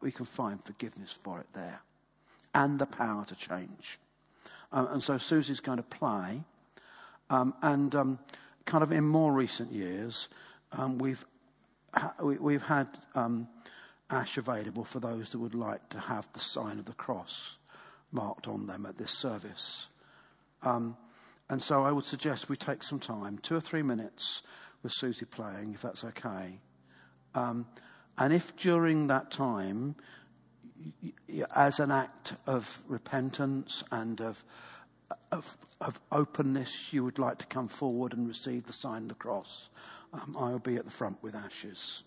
We 0.00 0.12
can 0.12 0.26
find 0.26 0.62
forgiveness 0.64 1.14
for 1.22 1.40
it 1.40 1.46
there 1.54 1.80
and 2.54 2.78
the 2.78 2.86
power 2.86 3.24
to 3.24 3.34
change. 3.34 3.98
Um, 4.72 4.88
and 4.92 5.02
so 5.02 5.18
Susie's 5.18 5.60
going 5.60 5.78
to 5.78 5.82
play. 5.82 6.42
Um, 7.30 7.54
and 7.62 7.94
um, 7.94 8.18
kind 8.66 8.84
of 8.84 8.92
in 8.92 9.04
more 9.04 9.32
recent 9.32 9.72
years, 9.72 10.28
um, 10.72 10.98
we've, 10.98 11.24
ha- 11.94 12.14
we, 12.20 12.52
have 12.52 12.62
had 12.62 12.88
um, 13.14 13.48
ash 14.10 14.36
available 14.36 14.84
for 14.84 15.00
those 15.00 15.30
that 15.30 15.38
would 15.38 15.54
like 15.54 15.88
to 15.90 15.98
have 15.98 16.28
the 16.34 16.40
sign 16.40 16.78
of 16.78 16.84
the 16.84 16.92
cross 16.92 17.56
marked 18.10 18.46
on 18.46 18.66
them 18.66 18.84
at 18.84 18.98
this 18.98 19.10
service. 19.10 19.88
Um, 20.62 20.96
and 21.52 21.62
so 21.62 21.84
I 21.84 21.92
would 21.92 22.06
suggest 22.06 22.48
we 22.48 22.56
take 22.56 22.82
some 22.82 22.98
time, 22.98 23.36
two 23.36 23.54
or 23.54 23.60
three 23.60 23.82
minutes 23.82 24.40
with 24.82 24.90
Susie 24.94 25.26
playing, 25.26 25.74
if 25.74 25.82
that's 25.82 26.02
okay. 26.02 26.60
and 27.34 27.66
if 28.18 28.56
during 28.56 29.08
that 29.08 29.30
time 29.30 29.96
as 31.54 31.78
an 31.78 31.90
act 31.90 32.36
of 32.46 32.82
repentance 32.88 33.84
and 33.92 34.22
of, 34.22 34.42
of, 35.30 35.58
of, 35.78 36.00
openness, 36.10 36.90
you 36.90 37.04
would 37.04 37.18
like 37.18 37.36
to 37.40 37.46
come 37.46 37.68
forward 37.68 38.14
and 38.14 38.26
receive 38.26 38.64
the 38.64 38.72
sign 38.72 39.02
of 39.02 39.08
the 39.08 39.14
cross, 39.14 39.68
um, 40.14 40.34
I 40.38 40.48
will 40.52 40.58
be 40.58 40.76
at 40.76 40.86
the 40.86 40.90
front 40.90 41.22
with 41.22 41.34
ashes. 41.34 42.02